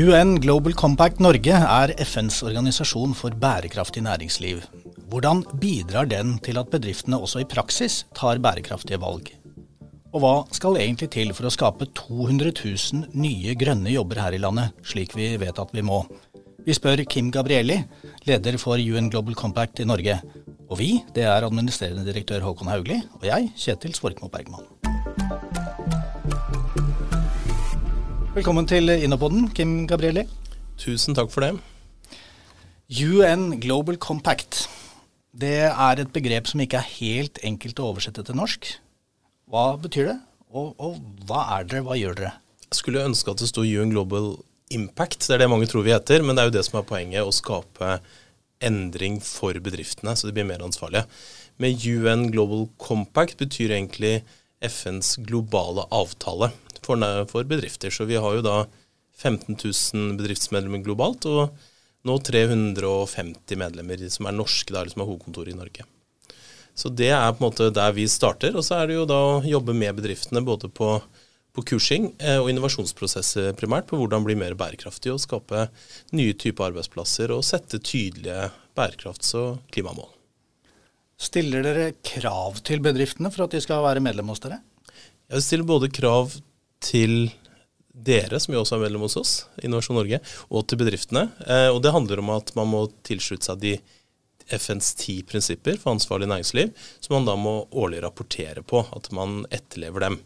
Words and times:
UN 0.00 0.38
Global 0.40 0.72
Compact 0.72 1.18
Norge 1.20 1.50
er 1.50 1.90
FNs 2.06 2.38
organisasjon 2.46 3.10
for 3.18 3.34
bærekraftig 3.42 4.04
næringsliv. 4.06 4.62
Hvordan 5.10 5.42
bidrar 5.60 6.06
den 6.08 6.38
til 6.38 6.62
at 6.62 6.70
bedriftene 6.72 7.18
også 7.18 7.42
i 7.42 7.48
praksis 7.50 8.06
tar 8.16 8.38
bærekraftige 8.38 9.00
valg? 9.02 9.39
Og 10.10 10.18
hva 10.24 10.30
skal 10.50 10.74
egentlig 10.82 11.06
til 11.14 11.28
for 11.30 11.46
å 11.46 11.52
skape 11.54 11.86
200 11.94 12.50
000 12.50 13.12
nye 13.14 13.52
grønne 13.54 13.92
jobber 13.92 14.18
her 14.18 14.34
i 14.34 14.40
landet, 14.42 14.74
slik 14.82 15.14
vi 15.14 15.28
vet 15.38 15.60
at 15.62 15.70
vi 15.70 15.84
må? 15.86 16.00
Vi 16.66 16.74
spør 16.74 17.04
Kim 17.06 17.28
Gabrielli, 17.30 17.76
leder 18.26 18.58
for 18.58 18.82
UN 18.82 19.06
Global 19.12 19.38
Compact 19.38 19.78
i 19.78 19.86
Norge. 19.86 20.16
Og 20.66 20.80
vi, 20.82 20.88
det 21.14 21.28
er 21.30 21.46
administrerende 21.46 22.02
direktør 22.08 22.42
Håkon 22.42 22.72
Haugli, 22.72 22.98
og 23.20 23.28
jeg, 23.30 23.52
Kjetil 23.54 23.94
Svorkmo 23.94 24.26
Bergman. 24.34 24.66
Velkommen 28.34 28.66
til 28.66 28.90
Innopoden, 28.98 29.46
Kim 29.54 29.86
Gabrielli. 29.86 30.26
Tusen 30.74 31.14
takk 31.14 31.30
for 31.30 31.46
det. 31.46 31.54
UN 32.98 33.60
Global 33.62 34.02
Compact. 34.02 34.64
Det 35.30 35.70
er 35.70 36.02
et 36.02 36.10
begrep 36.10 36.50
som 36.50 36.66
ikke 36.66 36.82
er 36.82 36.94
helt 36.98 37.44
enkelt 37.46 37.78
å 37.78 37.92
oversette 37.94 38.26
til 38.26 38.42
norsk. 38.42 38.74
Hva 39.50 39.74
betyr 39.82 40.12
det, 40.12 40.18
og, 40.54 40.76
og 40.78 41.00
hva 41.26 41.42
er 41.56 41.66
dere, 41.66 41.82
hva 41.86 41.98
gjør 41.98 42.20
dere? 42.20 42.32
Jeg 42.68 42.78
skulle 42.78 43.02
ønske 43.02 43.32
at 43.32 43.42
det 43.42 43.50
sto 43.50 43.64
UN 43.66 43.90
Global 43.90 44.36
Impact, 44.70 45.26
det 45.26 45.34
er 45.34 45.42
det 45.42 45.50
mange 45.50 45.66
tror 45.66 45.82
vi 45.82 45.90
heter. 45.90 46.22
Men 46.22 46.38
det 46.38 46.42
er 46.42 46.50
jo 46.50 46.56
det 46.58 46.66
som 46.68 46.78
er 46.78 46.86
poenget, 46.86 47.26
å 47.26 47.34
skape 47.34 47.96
endring 48.62 49.18
for 49.24 49.56
bedriftene, 49.58 50.14
så 50.14 50.28
de 50.28 50.36
blir 50.36 50.46
mer 50.46 50.62
ansvarlige. 50.62 51.06
Med 51.60 51.82
UN 51.82 52.28
Global 52.30 52.68
Compact 52.78 53.40
betyr 53.40 53.74
egentlig 53.74 54.20
FNs 54.62 55.16
globale 55.26 55.86
avtale 55.90 56.52
for, 56.84 57.02
for, 57.32 57.48
bedrifter. 57.48 57.90
Så 57.90 58.06
vi 58.06 58.20
har 58.20 58.38
jo 58.38 58.46
da 58.46 58.56
15 59.18 59.58
000 59.58 60.18
bedriftsmedlemmer 60.20 60.84
globalt, 60.86 61.26
og 61.26 61.50
nå 62.06 62.20
350 62.24 63.58
medlemmer 63.60 64.06
som 64.12 64.30
er 64.30 64.38
norske, 64.38 64.70
der, 64.76 64.92
som 64.92 65.02
har 65.02 65.10
hovedkontor 65.10 65.50
i 65.50 65.58
Norge. 65.58 65.90
Så 66.74 66.90
det 66.92 67.10
er 67.12 67.32
på 67.32 67.42
en 67.42 67.48
måte 67.48 67.70
der 67.74 67.94
vi 67.96 68.06
starter. 68.10 68.56
Og 68.56 68.64
så 68.66 68.80
er 68.80 68.90
det 68.90 68.98
jo 68.98 69.08
da 69.08 69.18
å 69.18 69.40
jobbe 69.46 69.74
med 69.76 69.98
bedriftene 69.98 70.42
både 70.44 70.70
på, 70.72 70.92
på 71.56 71.66
kursing 71.72 72.12
eh, 72.18 72.38
og 72.40 72.50
innovasjonsprosesser 72.52 73.52
primært, 73.58 73.88
på 73.90 73.98
hvordan 74.00 74.24
bli 74.26 74.38
mer 74.38 74.56
bærekraftig 74.58 75.12
og 75.14 75.20
skape 75.22 75.66
nye 76.16 76.36
typer 76.38 76.70
arbeidsplasser 76.70 77.34
og 77.34 77.44
sette 77.46 77.82
tydelige 77.82 78.48
bærekrafts- 78.78 79.34
og 79.38 79.60
klimamål. 79.74 80.08
Stiller 81.20 81.66
dere 81.66 81.90
krav 82.06 82.62
til 82.64 82.80
bedriftene 82.80 83.28
for 83.34 83.44
at 83.44 83.52
de 83.52 83.60
skal 83.60 83.84
være 83.84 84.00
medlem 84.04 84.32
hos 84.32 84.40
dere? 84.40 84.62
Jeg 85.30 85.44
stiller 85.44 85.68
både 85.68 85.90
krav 85.92 86.32
til 86.80 87.28
dere, 87.92 88.40
som 88.40 88.54
jo 88.54 88.62
også 88.62 88.78
er 88.78 88.84
medlem 88.86 89.04
hos 89.04 89.18
oss, 89.20 89.32
Innovasjon 89.60 89.98
Norge, 89.98 90.20
og 90.48 90.64
til 90.66 90.80
bedriftene. 90.80 91.26
Eh, 91.44 91.68
og 91.68 91.82
det 91.84 91.92
handler 91.94 92.22
om 92.22 92.32
at 92.38 92.54
man 92.56 92.70
må 92.70 92.84
tilslutte 93.06 93.50
seg 93.50 93.60
de 93.62 93.74
FNs 94.56 94.94
ti 94.98 95.20
prinsipper 95.26 95.78
for 95.80 95.94
ansvarlig 95.94 96.28
næringsliv, 96.30 96.74
som 97.00 97.16
man 97.18 97.28
da 97.28 97.36
må 97.38 97.54
årlig 97.70 98.02
rapportere 98.04 98.64
på, 98.66 98.84
at 98.96 99.10
man 99.16 99.44
etterlever 99.50 100.06
dem. 100.08 100.20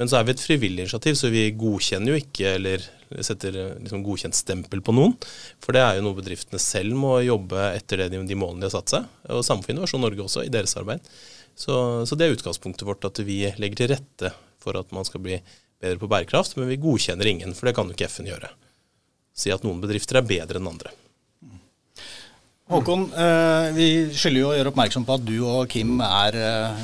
Men 0.00 0.08
så 0.08 0.16
er 0.16 0.24
vi 0.24 0.32
et 0.32 0.40
frivillig 0.40 0.86
initiativ, 0.86 1.16
så 1.18 1.28
vi 1.28 1.50
godkjenner 1.60 2.14
jo 2.14 2.20
ikke 2.22 2.54
eller 2.56 2.84
setter 3.26 3.56
liksom 3.82 4.04
godkjent 4.06 4.38
stempel 4.38 4.80
på 4.80 4.94
noen. 4.96 5.12
For 5.60 5.76
det 5.76 5.82
er 5.84 5.98
jo 5.98 6.06
noe 6.06 6.16
bedriftene 6.16 6.60
selv 6.62 6.96
må 6.96 7.18
jobbe 7.20 7.66
etter 7.74 8.06
det, 8.06 8.14
de 8.14 8.38
målene 8.38 8.64
de 8.64 8.70
har 8.70 8.76
satt 8.78 8.94
seg. 8.94 9.10
Og 9.28 9.44
samme 9.44 9.66
for 9.66 9.74
Innovasjon 9.74 10.00
Norge 10.00 10.24
også, 10.24 10.46
i 10.46 10.52
deres 10.52 10.72
arbeid. 10.80 11.04
Så, 11.52 11.74
så 12.08 12.16
det 12.16 12.28
er 12.28 12.38
utgangspunktet 12.38 12.86
vårt, 12.88 13.04
at 13.04 13.20
vi 13.26 13.42
legger 13.60 13.82
til 13.82 13.92
rette 13.92 14.32
for 14.62 14.78
at 14.80 14.88
man 14.96 15.04
skal 15.04 15.20
bli 15.24 15.36
bedre 15.80 16.00
på 16.00 16.08
bærekraft, 16.08 16.56
men 16.56 16.70
vi 16.70 16.80
godkjenner 16.80 17.28
ingen, 17.28 17.52
for 17.56 17.68
det 17.68 17.76
kan 17.76 17.88
jo 17.88 17.96
ikke 17.96 18.08
FN 18.08 18.28
gjøre. 18.30 18.52
Si 19.36 19.52
at 19.52 19.64
noen 19.64 19.84
bedrifter 19.84 20.20
er 20.20 20.28
bedre 20.28 20.60
enn 20.60 20.72
andre. 20.72 20.96
Håkon, 22.70 23.08
eh, 23.18 23.72
vi 23.74 23.86
skylder 24.14 24.40
jo 24.44 24.50
å 24.52 24.54
gjøre 24.54 24.70
oppmerksom 24.70 25.02
på 25.02 25.16
at 25.16 25.24
du 25.26 25.40
og 25.42 25.64
Kim 25.72 25.96
er 26.06 26.36
eh, 26.38 26.82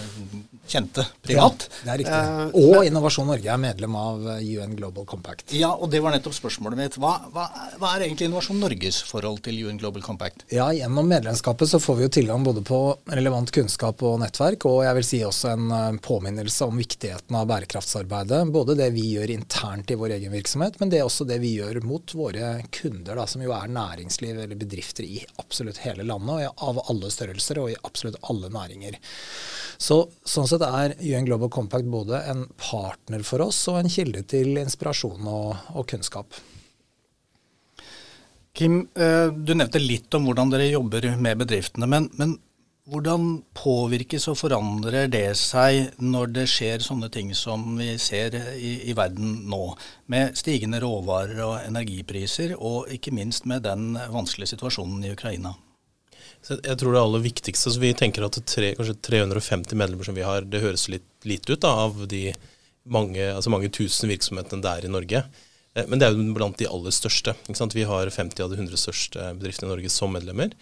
kjente 0.66 1.04
privat. 1.22 1.66
Ja, 1.68 1.84
det 1.84 1.92
er 1.92 2.00
riktig. 2.02 2.16
Eh, 2.16 2.76
og 2.76 2.86
Innovasjon 2.86 3.28
Norge 3.30 3.50
er 3.52 3.60
medlem 3.60 3.96
av 3.98 4.26
eh, 4.34 4.48
UN 4.56 4.74
Global 4.78 5.06
Compact. 5.08 5.54
Ja, 5.56 5.72
og 5.74 5.90
det 5.92 6.00
var 6.04 6.14
nettopp 6.14 6.34
spørsmålet 6.36 6.80
mitt. 6.80 6.98
Hva, 7.00 7.14
hva, 7.34 7.46
hva, 7.78 7.92
er 7.94 8.06
egentlig 8.06 8.28
Innovasjon 8.28 8.58
Norges 8.60 9.00
forhold 9.06 9.42
til 9.46 9.60
UN 9.66 9.80
Global 9.80 10.04
Compact? 10.04 10.46
Ja, 10.54 10.68
Gjennom 10.76 11.08
medlemskapet 11.08 11.70
så 11.70 11.80
får 11.82 11.98
vi 11.98 12.06
jo 12.06 12.12
tilgang 12.18 12.44
både 12.46 12.62
på 12.66 12.80
relevant 13.14 13.52
kunnskap 13.54 14.02
og 14.06 14.18
nettverk, 14.22 14.66
og 14.68 14.82
jeg 14.86 14.98
vil 14.98 15.08
si 15.08 15.22
også 15.26 15.52
en 15.54 15.70
eh, 15.70 16.00
påminnelse 16.04 16.68
om 16.68 16.82
viktigheten 16.82 17.38
av 17.38 17.48
bærekraftsarbeidet. 17.52 18.42
Både 18.54 18.78
det 18.78 18.90
vi 18.96 19.06
gjør 19.14 19.34
internt 19.36 19.90
i 19.90 19.98
vår 19.98 20.16
egen 20.18 20.34
virksomhet, 20.34 20.80
men 20.82 20.92
det 20.92 21.00
er 21.00 21.06
også 21.08 21.28
det 21.28 21.40
vi 21.42 21.54
gjør 21.60 21.80
mot 21.86 22.16
våre 22.16 22.56
kunder, 22.74 23.14
da, 23.16 23.28
som 23.30 23.44
jo 23.44 23.54
er 23.56 23.70
næringsliv 23.72 24.42
eller 24.44 24.58
bedrifter 24.58 25.06
i 25.06 25.22
absolutt 25.42 25.82
hele 25.84 26.06
landet, 26.06 26.50
og 26.50 26.66
av 26.70 26.82
alle 26.90 27.12
størrelser 27.12 27.62
og 27.62 27.72
i 27.72 27.78
absolutt 27.86 28.18
alle 28.30 28.50
næringer. 28.52 28.98
Så, 29.78 30.06
sånn 30.24 30.48
sett 30.48 30.55
er 30.64 30.94
UN 31.02 31.26
Global 31.28 31.50
Compact 31.52 31.84
både 31.92 32.22
en 32.30 32.46
partner 32.56 33.24
for 33.26 33.44
oss 33.44 33.58
og 33.68 33.82
en 33.82 33.90
kilde 33.92 34.24
til 34.24 34.56
inspirasjon 34.56 35.28
og, 35.28 35.50
og 35.76 35.84
kunnskap. 35.90 36.38
Kim, 38.56 38.88
eh, 38.96 39.28
du 39.28 39.52
nevnte 39.52 39.82
litt 39.82 40.14
om 40.16 40.24
hvordan 40.24 40.54
dere 40.54 40.70
jobber 40.70 41.10
med 41.20 41.42
bedriftene. 41.44 41.88
Men, 41.92 42.08
men, 42.16 42.38
hvordan 42.86 43.40
påvirkes 43.58 44.28
og 44.30 44.36
forandrer 44.38 45.08
det 45.10 45.32
seg 45.40 45.98
når 45.98 46.30
det 46.36 46.44
skjer 46.52 46.84
sånne 46.84 47.08
ting 47.10 47.32
som 47.34 47.64
vi 47.80 47.96
ser 47.98 48.36
i, 48.54 48.76
i 48.86 48.94
verden 48.94 49.40
nå, 49.50 49.74
med 50.06 50.38
stigende 50.38 50.78
råvarer 50.84 51.42
og 51.42 51.56
energipriser, 51.66 52.54
og 52.54 52.86
ikke 52.94 53.10
minst 53.10 53.44
med 53.50 53.66
den 53.66 53.98
vanskelige 54.14 54.54
situasjonen 54.54 55.02
i 55.02 55.10
Ukraina? 55.16 55.56
Jeg 56.54 56.78
tror 56.78 56.94
det 56.94 57.00
aller 57.00 57.24
viktigste 57.24 57.72
så 57.72 57.80
Vi 57.82 57.90
tenker 57.98 58.26
at 58.26 58.38
tre, 58.46 58.70
kanskje 58.78 58.94
350 59.08 59.78
medlemmer 59.78 60.06
som 60.06 60.16
vi 60.16 60.26
har, 60.26 60.46
det 60.46 60.62
høres 60.62 60.86
litt 60.92 61.06
lite 61.26 61.56
ut 61.56 61.64
da, 61.64 61.72
av 61.86 62.06
de 62.06 62.30
mange, 62.86 63.18
altså 63.18 63.50
mange 63.50 63.70
tusen 63.74 64.10
virksomhetene 64.12 64.62
det 64.62 64.72
er 64.72 64.86
i 64.86 64.92
Norge. 64.92 65.22
Eh, 65.74 65.84
men 65.90 65.98
det 65.98 66.08
er 66.08 66.14
jo 66.14 66.36
blant 66.36 66.58
de 66.60 66.68
aller 66.70 66.94
største. 66.94 67.34
Vi 67.74 67.86
har 67.88 68.10
50 68.10 68.44
av 68.44 68.52
de 68.52 68.60
100 68.60 68.80
største 68.80 69.30
bedriftene 69.38 69.70
i 69.70 69.74
Norge 69.74 69.92
som 69.92 70.14
medlemmer. 70.14 70.54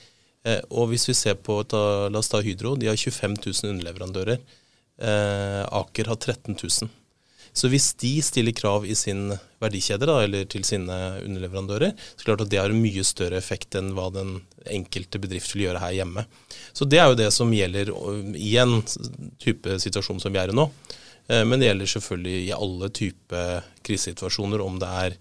Eh, 0.44 0.60
og 0.70 0.90
hvis 0.92 1.08
vi 1.08 1.16
ser 1.16 1.38
på 1.40 1.60
La 1.72 2.20
oss 2.20 2.32
ta 2.32 2.42
Hydro. 2.44 2.76
De 2.76 2.90
har 2.90 2.96
25 2.96 3.38
000 3.44 3.74
underleverandører. 3.74 4.40
Eh, 5.00 5.62
Aker 5.68 6.12
har 6.12 6.20
13 6.20 6.56
000. 6.56 6.90
Så 7.54 7.70
hvis 7.70 7.92
de 8.02 8.16
stiller 8.26 8.54
krav 8.56 8.82
i 8.86 8.96
sin 8.98 9.28
verdikjede, 9.62 10.08
da, 10.10 10.16
eller 10.24 10.48
til 10.50 10.64
sine 10.66 10.96
underleverandører, 11.22 11.94
så 11.94 12.26
klart 12.26 12.42
at 12.42 12.50
det 12.50 12.58
har 12.58 12.72
en 12.74 12.82
mye 12.82 13.04
større 13.06 13.38
effekt 13.38 13.76
enn 13.78 13.92
hva 13.94 14.08
den 14.14 14.40
enkelte 14.74 15.20
bedrift 15.22 15.54
vil 15.54 15.68
gjøre 15.68 15.82
her 15.84 15.94
hjemme. 16.00 16.26
Så 16.74 16.88
det 16.88 16.98
er 16.98 17.12
jo 17.12 17.20
det 17.20 17.30
som 17.36 17.54
gjelder 17.54 17.92
i 18.34 18.56
en 18.58 18.80
type 19.42 19.78
situasjon 19.86 20.18
som 20.24 20.34
vi 20.34 20.42
er 20.42 20.50
i 20.50 20.56
nå. 20.58 20.66
Eh, 21.28 21.44
men 21.46 21.60
det 21.60 21.70
gjelder 21.70 21.92
selvfølgelig 21.94 22.40
i 22.42 22.52
alle 22.58 22.90
typer 22.94 23.70
krisesituasjoner, 23.86 24.64
om 24.64 24.82
det 24.82 24.90
er 25.04 25.16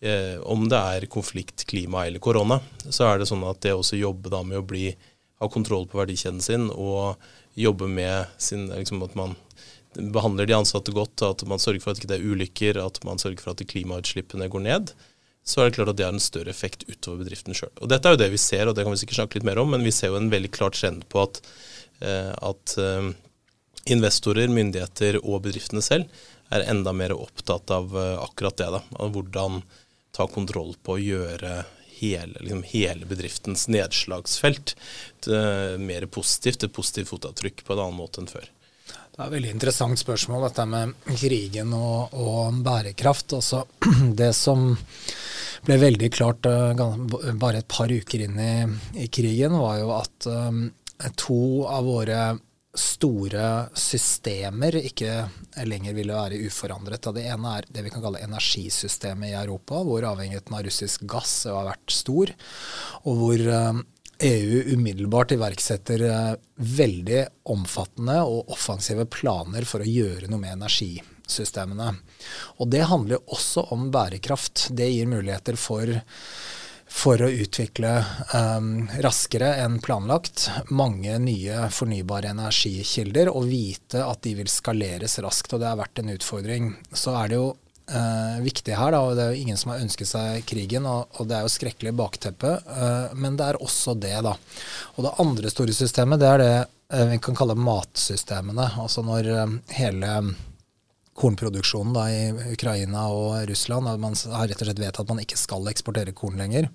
eh, 0.00 0.36
om 0.44 0.68
det 0.68 0.84
er 0.94 1.10
konflikt, 1.12 1.64
klima 1.70 2.06
eller 2.06 2.22
korona, 2.22 2.60
så 2.88 3.08
er 3.08 3.20
det 3.20 3.30
sånn 3.30 3.44
at 3.48 3.62
det 3.64 3.74
også 3.76 4.00
jobbe 4.00 4.44
med 4.44 4.60
å 4.60 4.66
bli, 4.66 4.90
ha 5.40 5.48
kontroll 5.48 5.88
på 5.88 6.00
verdikjeden 6.02 6.42
sin 6.44 6.68
og 6.70 7.20
jobbe 7.58 7.88
med 7.90 8.30
sin, 8.38 8.68
liksom 8.70 9.02
at 9.06 9.16
man 9.18 9.34
behandler 9.94 10.46
de 10.46 10.54
ansatte 10.54 10.92
godt, 10.94 11.22
at 11.26 11.42
man 11.48 11.58
sørger 11.62 11.82
for 11.82 11.92
at 11.92 12.00
det 12.00 12.06
ikke 12.06 12.18
er 12.18 12.34
ulykker, 12.34 12.82
at 12.82 13.00
man 13.06 13.18
sørger 13.18 13.42
for 13.42 13.54
at 13.54 13.64
klimautslippene 13.70 14.50
går 14.50 14.62
ned, 14.66 14.92
så 15.46 15.62
er 15.62 15.70
det 15.70 15.78
klart 15.78 15.90
at 15.92 15.98
det 15.98 16.06
har 16.06 16.14
en 16.14 16.22
større 16.22 16.52
effekt 16.52 16.84
utover 16.88 17.24
bedriften 17.24 17.56
sjøl. 17.56 17.72
Dette 17.90 18.08
er 18.08 18.14
jo 18.14 18.20
det 18.22 18.30
vi 18.34 18.40
ser, 18.40 18.68
og 18.68 18.76
det 18.76 18.84
kan 18.86 18.94
vi 18.94 19.00
sikkert 19.00 19.22
snakke 19.22 19.40
litt 19.40 19.48
mer 19.48 19.60
om, 19.62 19.72
men 19.74 19.86
vi 19.86 19.94
ser 19.94 20.12
jo 20.12 20.20
en 20.20 20.30
veldig 20.32 20.52
klart 20.54 20.78
trend 20.78 21.06
på 21.10 21.24
at, 21.24 21.40
eh, 22.04 22.30
at 22.30 22.76
eh, 22.78 23.10
investorer, 23.90 24.52
myndigheter 24.52 25.18
og 25.24 25.42
bedriftene 25.48 25.82
selv 25.84 26.22
er 26.54 26.68
enda 26.70 26.94
mer 26.94 27.16
opptatt 27.16 27.72
av 27.74 27.96
eh, 27.96 28.16
akkurat 28.20 28.60
det. 28.60 28.70
da, 28.76 28.84
av 29.00 29.12
Hvordan 29.16 29.62
ta 30.14 30.28
kontroll 30.30 30.74
på 30.84 30.96
å 30.96 31.02
gjøre 31.02 31.64
hele, 32.00 32.36
liksom 32.40 32.62
hele 32.66 33.06
bedriftens 33.06 33.66
nedslagsfelt 33.70 34.72
mer 35.78 36.06
positivt, 36.10 36.64
et 36.64 36.72
positivt 36.72 37.10
fotavtrykk 37.12 37.60
på 37.62 37.74
en 37.76 37.82
annen 37.84 37.98
måte 37.98 38.22
enn 38.22 38.30
før. 38.30 38.48
Det 39.20 39.26
er 39.26 39.28
et 39.34 39.36
veldig 39.36 39.50
interessant 39.52 40.00
spørsmål, 40.00 40.46
dette 40.46 40.64
med 40.64 40.92
krigen 41.20 41.74
og, 41.76 42.14
og 42.16 42.62
bærekraft. 42.64 43.34
Også 43.36 43.58
det 44.16 44.30
som 44.32 44.70
ble 45.66 45.76
veldig 45.76 46.08
klart 46.08 46.48
uh, 46.48 46.72
bare 47.36 47.60
et 47.60 47.68
par 47.68 47.92
uker 47.92 48.24
inn 48.24 48.40
i, 48.40 48.54
i 49.04 49.10
krigen, 49.12 49.58
var 49.60 49.76
jo 49.82 49.90
at 49.98 50.30
um, 50.32 50.62
to 51.20 51.36
av 51.68 51.84
våre 51.84 52.22
store 52.80 53.44
systemer 53.76 54.80
ikke 54.80 55.12
lenger 55.68 56.00
ville 56.00 56.16
være 56.16 56.40
uforandret. 56.48 57.12
Det 57.12 57.28
ene 57.28 57.58
er 57.58 57.68
det 57.68 57.84
vi 57.84 57.92
kan 57.92 58.00
kalle 58.00 58.24
energisystemet 58.24 59.34
i 59.34 59.36
Europa, 59.36 59.84
hvor 59.84 60.08
avhengigheten 60.14 60.56
av 60.56 60.64
russisk 60.64 61.04
gass 61.04 61.42
har 61.44 61.68
vært 61.74 61.92
stor, 61.92 62.32
og 63.04 63.20
hvor 63.20 63.48
EU 64.22 64.74
umiddelbart 64.74 65.32
iverksetter 65.32 66.02
veldig 66.54 67.22
omfattende 67.52 68.18
og 68.28 68.52
offensive 68.52 69.06
planer 69.08 69.64
for 69.68 69.80
å 69.80 69.88
gjøre 69.88 70.28
noe 70.28 70.42
med 70.42 70.58
energisystemene. 70.58 71.94
Og 72.60 72.68
det 72.72 72.84
handler 72.90 73.22
også 73.32 73.70
om 73.72 73.88
bærekraft. 73.94 74.68
Det 74.76 74.90
gir 74.92 75.08
muligheter 75.08 75.56
for 75.60 75.94
for 76.90 77.22
å 77.22 77.28
utvikle 77.30 77.90
um, 78.34 78.88
raskere 78.98 79.52
enn 79.62 79.78
planlagt 79.82 80.48
mange 80.74 81.14
nye 81.22 81.68
fornybare 81.70 82.32
energikilder, 82.34 83.30
og 83.30 83.46
vite 83.46 84.02
at 84.02 84.24
de 84.26 84.34
vil 84.40 84.50
skaleres 84.50 85.20
raskt. 85.22 85.54
og 85.54 85.62
Det 85.62 85.70
har 85.70 85.78
vært 85.78 86.02
en 86.02 86.10
utfordring. 86.16 86.72
Så 86.90 87.14
er 87.14 87.30
det 87.30 87.38
jo 87.38 87.52
uh, 87.90 88.40
viktig 88.44 88.74
her, 88.78 88.94
da, 88.94 89.00
og 89.04 89.16
det 89.18 89.24
er 89.24 89.34
jo 89.34 89.44
ingen 89.44 89.60
som 89.60 89.74
har 89.74 89.82
ønsket 89.84 90.10
seg 90.10 90.44
krigen, 90.48 90.88
og, 90.88 91.08
og 91.20 91.30
det 91.30 91.38
er 91.38 91.46
jo 91.46 91.54
skrekkelig 91.54 91.94
bakteppe, 91.98 92.56
uh, 92.66 93.16
men 93.18 93.38
det 93.38 93.48
er 93.50 93.60
også 93.62 93.96
det, 93.98 94.16
da. 94.26 94.36
Og 94.96 95.06
det 95.06 95.16
andre 95.24 95.52
store 95.52 95.74
systemet, 95.76 96.22
det 96.22 96.30
er 96.30 96.44
det 96.44 96.54
uh, 96.62 97.08
vi 97.10 97.18
kan 97.22 97.38
kalle 97.38 97.58
matsystemene. 97.58 98.70
Altså 98.82 99.04
når 99.06 99.34
hele 99.76 100.14
kornproduksjonen 101.20 101.94
da, 101.94 102.06
i 102.10 102.52
Ukraina 102.54 103.08
og 103.12 103.48
Russland. 103.50 103.88
At 103.90 104.00
man 104.00 104.16
har 104.32 104.48
rett 104.48 104.62
og 104.62 104.68
slett 104.68 104.82
vedtatt 104.82 105.04
at 105.04 105.12
man 105.12 105.22
ikke 105.22 105.38
skal 105.40 105.68
eksportere 105.70 106.16
korn 106.16 106.40
lenger. 106.40 106.70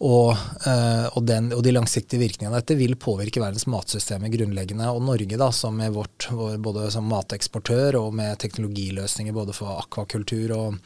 Og, 0.00 0.30
øh, 0.32 1.06
og, 1.12 1.24
den, 1.28 1.50
og, 1.52 1.60
de 1.64 1.74
langsiktige 1.74 2.22
virkningene 2.22 2.54
av 2.54 2.62
dette 2.62 2.78
vil 2.78 2.96
påvirke 2.96 3.42
verdens 3.42 3.66
matsystemer 3.68 4.32
grunnleggende. 4.32 4.88
Og 4.88 5.02
Norge, 5.04 5.36
da, 5.36 5.50
som 5.52 5.76
med 5.76 5.92
vårt, 5.92 6.30
både 6.64 6.86
som 6.94 7.08
mateksportør 7.10 7.98
og 8.00 8.14
med 8.16 8.38
teknologiløsninger 8.40 9.36
både 9.36 9.56
for 9.56 9.82
akvakultur 9.82 10.54
og 10.56 10.78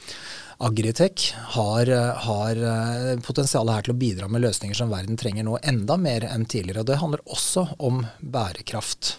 agritech, 0.66 1.30
har, 1.54 1.90
har 2.26 2.64
eh, 2.74 3.12
potensialet 3.22 3.78
her 3.78 3.86
til 3.86 3.94
å 3.94 4.00
bidra 4.02 4.30
med 4.30 4.42
løsninger 4.48 4.78
som 4.78 4.90
verden 4.90 5.18
trenger 5.20 5.46
nå 5.46 5.60
enda 5.62 5.98
mer 6.00 6.26
enn 6.32 6.48
tidligere. 6.50 6.82
Og 6.82 6.90
Det 6.90 7.02
handler 7.02 7.36
også 7.38 7.68
om 7.78 8.02
bærekraft. 8.18 9.18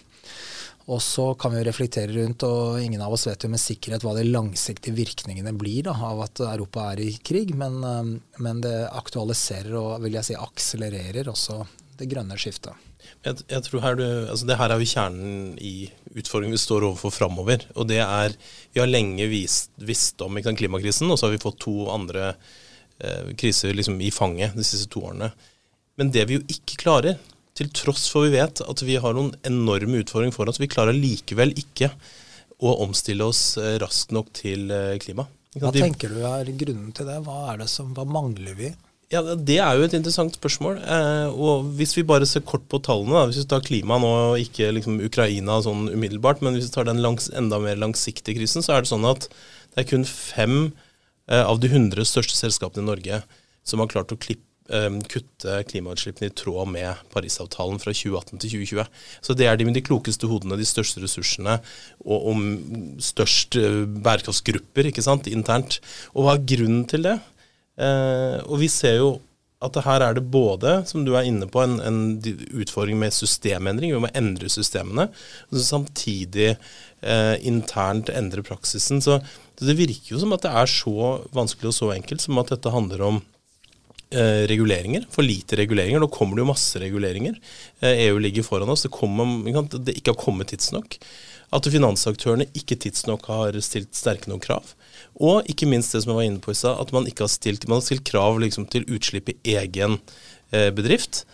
Og 0.86 1.00
så 1.02 1.32
kan 1.34 1.50
vi 1.50 1.58
jo 1.58 1.66
reflektere 1.66 2.14
rundt, 2.14 2.44
og 2.46 2.78
ingen 2.78 3.02
av 3.02 3.14
oss 3.16 3.26
vet 3.26 3.42
jo 3.42 3.50
med 3.50 3.58
sikkerhet 3.58 4.04
hva 4.06 4.12
de 4.14 4.22
langsiktige 4.28 4.94
virkningene 4.94 5.50
blir 5.58 5.88
da, 5.88 5.96
av 6.12 6.22
at 6.28 6.42
Europa 6.46 6.92
er 6.92 7.02
i 7.02 7.08
krig, 7.26 7.56
men, 7.58 7.80
um, 7.82 8.12
men, 8.38 8.60
det 8.62 8.76
aktualiserer 8.94 9.74
og 9.80 10.04
vil 10.04 10.14
jeg 10.20 10.28
si 10.28 10.36
akselererer 10.38 11.32
også 11.32 11.64
det 11.98 12.06
grønne 12.12 12.38
skiftet. 12.38 12.86
Jeg, 13.26 13.42
jeg 13.50 13.64
tror 13.66 13.82
her 13.82 13.98
du, 13.98 14.04
altså 14.04 14.46
Det 14.46 14.56
her 14.58 14.72
er 14.72 14.82
jo 14.82 14.88
kjernen 14.90 15.52
i 15.62 15.74
utfordringen 16.18 16.54
vi 16.54 16.62
står 16.62 16.86
overfor 16.88 17.14
framover. 17.14 17.66
Og 17.78 17.86
det 17.90 18.00
er 18.02 18.34
Vi 18.74 18.82
har 18.82 18.90
lenge 18.90 19.28
vist, 19.30 19.70
visst 19.78 20.22
om 20.22 20.38
sant, 20.42 20.58
klimakrisen, 20.58 21.10
og 21.10 21.18
så 21.18 21.26
har 21.26 21.34
vi 21.34 21.42
fått 21.42 21.60
to 21.62 21.86
andre 21.90 22.32
eh, 22.98 23.32
kriser 23.38 23.74
liksom, 23.74 23.98
i 24.02 24.12
fanget 24.14 24.54
de 24.58 24.66
siste 24.66 24.90
to 24.92 25.02
årene. 25.06 25.32
Men 25.98 26.12
det 26.14 26.26
vi 26.28 26.38
jo 26.38 26.44
ikke 26.52 26.78
klarer, 26.82 27.18
til 27.56 27.70
tross 27.74 28.06
for 28.12 28.26
vi 28.26 28.36
vet 28.36 28.60
at 28.62 28.84
vi 28.84 28.98
har 29.00 29.16
noen 29.16 29.32
enorme 29.48 30.02
utfordringer 30.02 30.34
foran 30.36 30.52
oss. 30.52 30.60
Vi 30.62 30.70
klarer 30.70 30.96
likevel 30.96 31.54
ikke 31.56 31.90
å 32.62 32.78
omstille 32.84 33.26
oss 33.26 33.56
eh, 33.60 33.76
raskt 33.82 34.14
nok 34.16 34.32
til 34.36 34.70
eh, 34.72 34.96
klima. 35.02 35.26
Hva 35.56 35.72
tenker 35.72 36.12
du 36.12 36.20
er 36.28 36.50
grunnen 36.52 36.92
til 36.96 37.08
det? 37.08 37.16
Hva, 37.24 37.54
det 37.56 37.68
som, 37.72 37.94
hva 37.96 38.04
mangler 38.08 38.56
vi? 38.58 38.72
Ja, 39.12 39.22
Det 39.22 39.58
er 39.62 39.78
jo 39.78 39.84
et 39.86 39.94
interessant 39.94 40.34
spørsmål. 40.34 40.80
Eh, 40.82 41.28
og 41.32 41.68
Hvis 41.78 41.94
vi 41.96 42.06
bare 42.06 42.26
ser 42.28 42.44
kort 42.46 42.66
på 42.68 42.80
tallene, 42.82 43.14
da, 43.14 43.28
hvis 43.28 43.44
vi 43.44 43.50
tar 43.52 43.64
klima 43.64 44.00
nå, 44.02 44.10
ikke 44.42 44.72
liksom 44.74 44.98
Ukraina 45.06 45.60
sånn 45.64 45.86
umiddelbart, 45.92 46.42
men 46.42 46.56
hvis 46.56 46.68
vi 46.70 46.74
tar 46.74 46.88
den 46.88 47.04
langs, 47.04 47.30
enda 47.30 47.60
mer 47.62 47.78
langsiktige 47.80 48.40
krisen, 48.40 48.66
så 48.66 48.76
er 48.76 48.84
det 48.84 48.92
sånn 48.92 49.06
at 49.08 49.28
det 49.30 49.84
er 49.84 49.90
kun 49.92 50.08
fem 50.08 50.58
eh, 51.30 51.44
av 51.44 51.60
de 51.62 51.70
100 51.70 52.08
største 52.08 52.36
selskapene 52.36 52.84
i 52.84 52.90
Norge 52.90 53.22
som 53.66 53.82
har 53.82 53.90
klart 53.92 54.12
å 54.14 54.18
klippe 54.18 54.44
kutte 55.10 55.60
klimautslippene 55.70 56.30
i 56.30 56.34
tråd 56.34 56.72
med 56.72 57.04
Parisavtalen 57.12 57.78
fra 57.82 57.94
2018 57.94 58.40
til 58.42 58.54
2020. 58.56 58.88
Så 59.22 59.36
det 59.38 59.46
er 59.46 59.58
de 59.58 59.68
med 59.68 59.78
de 59.78 59.84
klokeste 59.86 60.28
hodene, 60.30 60.58
de 60.58 60.66
største 60.66 61.02
ressursene 61.04 61.58
og, 62.04 62.28
om 62.32 62.42
størst 63.02 63.58
uh, 63.60 63.84
bærekraftsgrupper 63.86 64.90
ikke 64.90 65.04
sant, 65.06 65.30
internt. 65.30 65.80
Og 66.14 66.26
hva 66.26 66.36
er 66.36 66.46
grunnen 66.54 66.84
til 66.90 67.06
det? 67.06 67.18
Eh, 67.76 68.38
og 68.48 68.60
vi 68.62 68.68
ser 68.72 69.00
jo 69.02 69.16
at 69.64 69.76
her 69.86 70.02
er 70.04 70.16
det 70.18 70.26
både, 70.28 70.82
som 70.88 71.04
du 71.04 71.14
er 71.16 71.26
inne 71.28 71.48
på, 71.48 71.62
en, 71.64 71.78
en 71.80 72.00
utfordring 72.60 72.98
med 73.00 73.14
systemendring. 73.16 73.94
Vi 73.94 74.02
må 74.04 74.10
endre 74.16 74.50
systemene. 74.52 75.08
Og 75.48 75.62
samtidig 75.64 76.50
eh, 76.52 77.36
internt 77.48 78.12
endre 78.12 78.44
praksisen. 78.46 79.00
Så 79.04 79.18
det 79.62 79.78
virker 79.78 80.12
jo 80.12 80.20
som 80.20 80.36
at 80.36 80.44
det 80.44 80.52
er 80.52 80.68
så 80.70 81.08
vanskelig 81.36 81.72
og 81.72 81.78
så 81.78 81.90
enkelt 81.94 82.24
som 82.24 82.42
at 82.42 82.52
dette 82.52 82.74
handler 82.74 83.06
om 83.08 83.22
Eh, 84.10 84.46
reguleringer. 84.46 85.06
For 85.10 85.22
lite 85.22 85.56
reguleringer. 85.56 85.98
Nå 86.00 86.06
kommer 86.14 86.36
det 86.36 86.44
jo 86.44 86.50
masse 86.52 86.78
reguleringer. 86.78 87.34
Eh, 87.80 88.04
EU 88.06 88.18
ligger 88.22 88.44
foran 88.46 88.70
oss. 88.70 88.84
Det, 88.86 88.92
kommer, 88.94 89.26
det 89.78 89.96
ikke 89.98 90.12
har 90.14 90.20
kommet 90.20 90.52
tidsnok. 90.52 90.94
At 91.50 91.66
finansaktørene 91.66 92.46
ikke 92.54 92.78
tidsnok 92.78 93.26
har 93.26 93.58
stilt 93.66 93.98
sterke 93.98 94.30
nok 94.30 94.44
krav. 94.46 94.70
Og 95.18 95.50
ikke 95.50 95.66
minst 95.66 95.90
det 95.90 96.04
som 96.04 96.12
jeg 96.12 96.20
var 96.20 96.28
inne 96.28 96.42
på 96.44 96.54
i 96.54 96.58
stad, 96.58 96.78
at 96.78 96.92
man 96.94 97.08
ikke 97.10 97.26
har 97.26 97.32
stilt, 97.34 97.66
man 97.66 97.80
har 97.80 97.86
stilt 97.88 98.06
krav 98.06 98.38
liksom, 98.42 98.68
til 98.70 98.86
utslipp 98.86 99.32
i 99.32 99.38
egen 99.56 99.98
eh, 100.52 100.70
bedrift, 100.70 101.24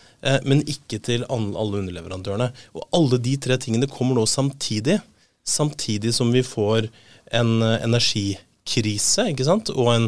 men 0.47 0.61
ikke 0.71 1.01
til 1.03 1.25
alle, 1.27 1.51
underleverandørene. 1.51 2.45
Og 2.79 2.85
alle 2.95 3.17
de 3.19 3.33
tre 3.43 3.57
tingene 3.59 3.89
kommer 3.91 4.15
nå 4.15 4.23
samtidig. 4.29 5.01
Samtidig 5.43 6.13
som 6.15 6.31
vi 6.31 6.39
får 6.47 6.87
en 7.35 7.57
eh, 7.61 7.83
krise, 8.67 9.25
ikke 9.31 9.45
sant? 9.47 9.71
og 9.73 9.89
en, 9.91 10.05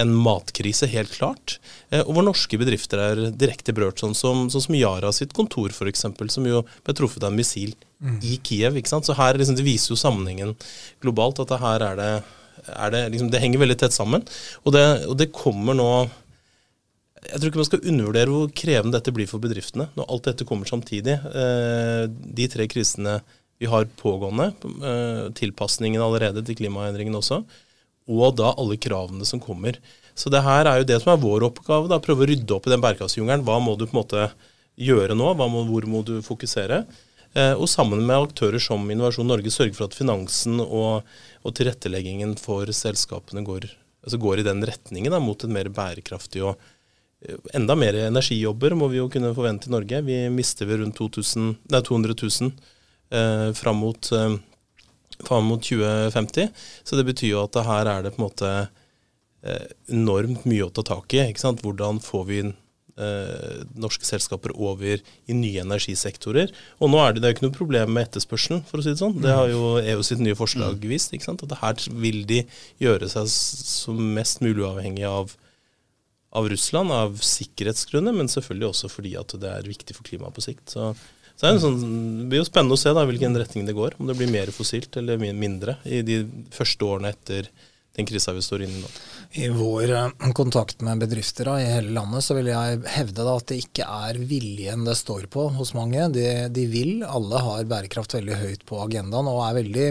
en 0.00 0.14
matkrise, 0.16 0.88
helt 0.90 1.12
klart. 1.12 1.58
Eh, 1.90 2.00
og 2.00 2.14
hvor 2.16 2.24
norske 2.26 2.60
bedrifter 2.60 3.02
er 3.02 3.22
direkte 3.36 3.74
berørt, 3.76 4.00
sånn 4.00 4.16
som, 4.16 4.46
sånn 4.52 4.64
som 4.64 4.78
Yara 4.78 5.12
sitt 5.14 5.34
kontor 5.36 5.74
f.eks., 5.74 6.06
som 6.32 6.48
jo 6.48 6.64
ble 6.86 6.96
truffet 6.96 7.24
av 7.24 7.32
en 7.32 7.38
missil 7.38 7.74
mm. 8.00 8.20
i 8.24 8.38
Kiev. 8.44 8.78
ikke 8.80 8.92
sant? 8.94 9.08
Så 9.08 9.16
her 9.18 9.38
liksom, 9.38 9.58
Det 9.58 9.66
viser 9.66 9.92
jo 9.94 10.00
sammenhengen 10.00 10.56
globalt, 11.04 11.42
at 11.44 11.52
det 11.52 11.60
her 11.64 11.84
er 11.90 12.00
det, 12.00 12.12
er 12.72 12.94
det 12.94 13.04
liksom, 13.12 13.32
Det 13.34 13.42
henger 13.44 13.64
veldig 13.64 13.78
tett 13.84 13.96
sammen. 13.96 14.24
Og 14.64 14.74
det, 14.76 14.86
og 15.08 15.18
det 15.20 15.32
kommer 15.36 15.76
nå 15.76 15.90
jeg 17.18 17.40
tror 17.40 17.50
ikke 17.50 17.58
man 17.58 17.66
skal 17.66 17.88
undervurdere 17.90 18.30
hvor 18.30 18.50
krevende 18.56 18.94
dette 18.94 19.12
blir 19.12 19.26
for 19.28 19.42
bedriftene 19.42 19.88
når 19.98 20.06
alt 20.06 20.28
dette 20.30 20.46
kommer 20.48 20.68
samtidig. 20.70 21.16
Eh, 21.18 22.04
de 22.08 22.46
tre 22.48 22.68
krisene 22.70 23.18
vi 23.58 23.66
har 23.66 23.88
pågående, 23.98 24.52
eh, 24.86 25.24
tilpasningen 25.34 26.02
allerede 26.02 26.44
til 26.46 26.54
klimaendringene 26.60 27.18
også, 27.18 27.40
og 28.08 28.38
da 28.40 28.54
alle 28.56 28.78
kravene 28.80 29.26
som 29.28 29.40
kommer. 29.42 29.78
Så 30.18 30.32
det 30.32 30.42
her 30.42 30.66
er 30.66 30.80
jo 30.80 30.88
det 30.88 30.98
som 31.02 31.12
er 31.12 31.20
vår 31.22 31.46
oppgave. 31.50 31.90
da, 31.90 32.00
Prøve 32.02 32.24
å 32.24 32.30
rydde 32.30 32.54
opp 32.56 32.66
i 32.66 32.72
den 32.72 32.82
bærekraftsjungelen. 32.82 33.44
Hva 33.46 33.60
må 33.62 33.76
du 33.78 33.86
på 33.86 33.94
en 33.94 34.00
måte 34.00 34.30
gjøre 34.78 35.14
nå? 35.18 35.34
Må, 35.38 35.62
hvor 35.68 35.86
må 35.90 36.02
du 36.06 36.16
fokusere? 36.24 36.82
Eh, 37.36 37.54
og 37.54 37.68
sammen 37.70 38.00
med 38.06 38.16
aktører 38.16 38.62
som 38.62 38.88
Innovasjon 38.90 39.28
Norge 39.28 39.52
sørge 39.52 39.76
for 39.76 39.86
at 39.86 39.96
finansen 39.96 40.62
og, 40.64 41.06
og 41.44 41.54
tilretteleggingen 41.54 42.34
for 42.40 42.70
selskapene 42.74 43.44
går, 43.46 43.68
altså 44.04 44.20
går, 44.22 44.40
i 44.40 44.48
den 44.48 44.64
retningen 44.66 45.12
da, 45.12 45.20
mot 45.22 45.44
en 45.44 45.52
mer 45.54 45.68
bærekraftig 45.74 46.42
og 46.46 46.56
eh, 47.20 47.36
enda 47.58 47.76
mer 47.78 48.00
energijobber 48.06 48.74
må 48.78 48.88
vi 48.90 49.02
jo 49.02 49.10
kunne 49.12 49.34
forvente 49.36 49.68
i 49.68 49.74
Norge. 49.76 50.02
Vi 50.08 50.22
mister 50.32 50.70
vi 50.70 50.80
rundt 50.80 50.96
2000, 50.98 51.52
nei, 51.68 51.82
200 51.84 52.16
000 52.24 52.50
eh, 53.12 53.48
fram 53.60 53.84
mot 53.84 54.10
eh, 54.16 54.38
fram 55.24 55.50
mot 55.50 55.62
2050. 55.64 56.52
Så 56.84 56.98
det 56.98 57.06
betyr 57.08 57.34
jo 57.34 57.44
at 57.46 57.58
her 57.66 57.90
er 57.90 58.06
det 58.06 58.14
på 58.14 58.22
en 58.22 58.28
måte 58.28 58.52
eh, 59.42 59.66
enormt 59.92 60.46
mye 60.48 60.68
å 60.68 60.72
ta 60.74 60.84
tak 60.86 61.14
i. 61.16 61.22
ikke 61.26 61.44
sant? 61.44 61.64
Hvordan 61.64 62.00
får 62.04 62.24
vi 62.28 62.38
eh, 62.44 63.58
norske 63.78 64.06
selskaper 64.08 64.54
over 64.54 65.02
i 65.02 65.36
nye 65.36 65.64
energisektorer? 65.64 66.54
Og 66.78 66.92
nå 66.92 67.02
er 67.02 67.14
det, 67.14 67.22
det 67.22 67.28
er 67.28 67.34
jo 67.34 67.38
ikke 67.38 67.48
noe 67.48 67.58
problem 67.58 67.92
med 67.96 68.08
etterspørselen, 68.08 68.64
for 68.68 68.80
å 68.80 68.86
si 68.86 68.94
det 68.94 69.02
sånn. 69.02 69.18
Det 69.24 69.34
har 69.34 69.50
jo 69.52 69.76
EU 69.82 70.06
sitt 70.06 70.22
nye 70.22 70.38
forslag 70.38 70.78
mm. 70.78 70.88
vist. 70.92 71.12
ikke 71.14 71.30
sant? 71.30 71.44
At 71.48 71.58
her 71.62 71.90
vil 72.04 72.24
de 72.28 72.44
gjøre 72.82 73.10
seg 73.10 73.28
som 73.32 74.00
mest 74.16 74.42
mulig 74.44 74.64
uavhengig 74.64 75.06
av 75.08 75.36
av 76.36 76.48
Russland 76.48 76.92
av 76.92 77.14
sikkerhetsgrunner, 77.24 78.12
men 78.12 78.28
selvfølgelig 78.28 78.68
også 78.68 78.90
fordi 78.92 79.14
at 79.16 79.32
det 79.40 79.48
er 79.48 79.70
viktig 79.70 79.96
for 79.96 80.04
klimaet 80.04 80.36
på 80.36 80.44
sikt. 80.44 80.74
Så 80.74 80.90
så 81.38 81.52
det, 81.52 81.62
sånn, 81.62 81.80
det 82.18 82.28
blir 82.32 82.42
jo 82.42 82.48
spennende 82.48 82.74
å 82.74 82.80
se 82.80 82.90
da, 82.90 83.04
hvilken 83.06 83.38
retning 83.38 83.66
det 83.68 83.76
går. 83.78 83.94
Om 84.02 84.08
det 84.10 84.16
blir 84.18 84.30
mer 84.32 84.50
fossilt 84.50 84.98
eller 84.98 85.20
mindre 85.22 85.76
i 85.86 86.02
de 86.02 86.24
første 86.54 86.86
årene 86.88 87.12
etter 87.14 87.46
den 87.98 88.06
krisa 88.06 88.32
vi 88.34 88.42
står 88.42 88.62
inne 88.62 88.78
i 88.78 88.82
nå. 88.82 88.90
I 89.42 89.48
vår 89.52 89.90
eh, 89.90 90.32
kontakt 90.34 90.82
med 90.86 91.00
bedrifter 91.02 91.50
da, 91.50 91.56
i 91.60 91.66
hele 91.66 91.94
landet 91.96 92.24
så 92.24 92.36
vil 92.38 92.50
jeg 92.50 92.78
hevde 92.94 93.24
da, 93.26 93.34
at 93.38 93.48
det 93.50 93.58
ikke 93.62 93.86
er 94.08 94.20
viljen 94.30 94.86
det 94.86 94.94
står 94.98 95.26
på 95.34 95.48
hos 95.58 95.74
mange. 95.78 96.06
De, 96.14 96.26
de, 96.54 96.66
vil, 96.70 97.02
alle 97.06 97.42
har 97.42 97.66
bærekraft 97.70 98.14
veldig 98.18 98.38
høyt 98.38 98.64
på 98.68 98.78
agendaen 98.84 99.30
og 99.30 99.42
er 99.46 99.58
veldig 99.58 99.88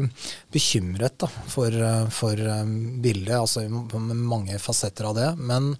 bekymret 0.55 1.19
da, 1.23 1.29
for, 1.51 1.71
eh, 1.91 2.07
for 2.15 2.43
eh, 2.43 2.63
bildet, 3.03 3.35
altså 3.39 3.67
mange 3.67 4.59
fasetter 4.63 5.11
av 5.11 5.19
det. 5.19 5.29
Men 5.39 5.73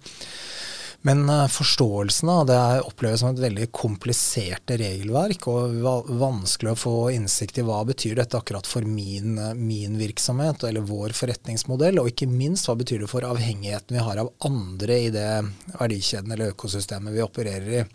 Men 1.06 1.30
uh, 1.30 1.46
forståelsen 1.46 2.28
av 2.28 2.46
det 2.46 2.58
oppleves 2.80 3.20
som 3.20 3.30
et 3.30 3.42
veldig 3.42 3.68
komplisert 3.72 4.70
regelverk, 4.80 5.46
og 5.46 5.76
vanskelig 6.18 6.72
å 6.72 6.80
få 6.80 6.94
innsikt 7.14 7.60
i 7.60 7.64
hva 7.66 7.84
betyr 7.86 8.18
dette 8.18 8.38
akkurat 8.40 8.66
for 8.66 8.82
min, 8.82 9.38
min, 9.60 9.94
virksomhet 10.00 10.66
eller 10.66 10.86
vår 10.88 11.14
forretningsmodell, 11.14 12.02
og 12.02 12.10
ikke 12.10 12.26
minst 12.30 12.66
hva 12.66 12.74
betyr 12.80 13.04
det 13.04 13.12
for 13.12 13.26
avhengigheten 13.28 13.94
vi 13.94 14.02
har 14.02 14.24
av 14.24 14.32
andre 14.48 14.98
i 15.06 15.14
det 15.14 15.30
verdikjeden 15.78 16.34
eller 16.34 16.56
økosystemet 16.56 17.14
vi 17.14 17.24
opererer 17.24 17.72
i. 17.78 17.86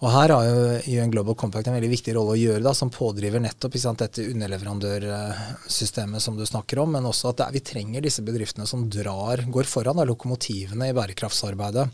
Og 0.00 0.08
Her 0.08 0.32
har 0.32 0.46
jo 0.48 1.00
UN 1.02 1.10
Global 1.12 1.36
Compact 1.36 1.68
en 1.68 1.74
veldig 1.76 1.90
viktig 1.92 2.14
rolle 2.16 2.32
å 2.32 2.40
gjøre 2.40 2.64
da, 2.64 2.72
som 2.76 2.88
pådriver 2.92 3.42
nettopp 3.44 3.74
sant, 3.76 4.00
dette 4.00 4.24
underleverandørsystemet 4.32 6.24
som 6.24 6.38
du 6.38 6.46
snakker 6.48 6.80
om, 6.80 6.94
men 6.96 7.04
også 7.04 7.34
at 7.34 7.42
er, 7.44 7.52
vi 7.52 7.60
trenger 7.60 8.00
disse 8.00 8.24
bedriftene 8.24 8.64
som 8.68 8.86
drar, 8.88 9.44
går 9.52 9.68
foran 9.68 10.00
da, 10.00 10.06
lokomotivene 10.08 10.88
i 10.88 10.94
bærekraftsarbeidet. 10.96 11.84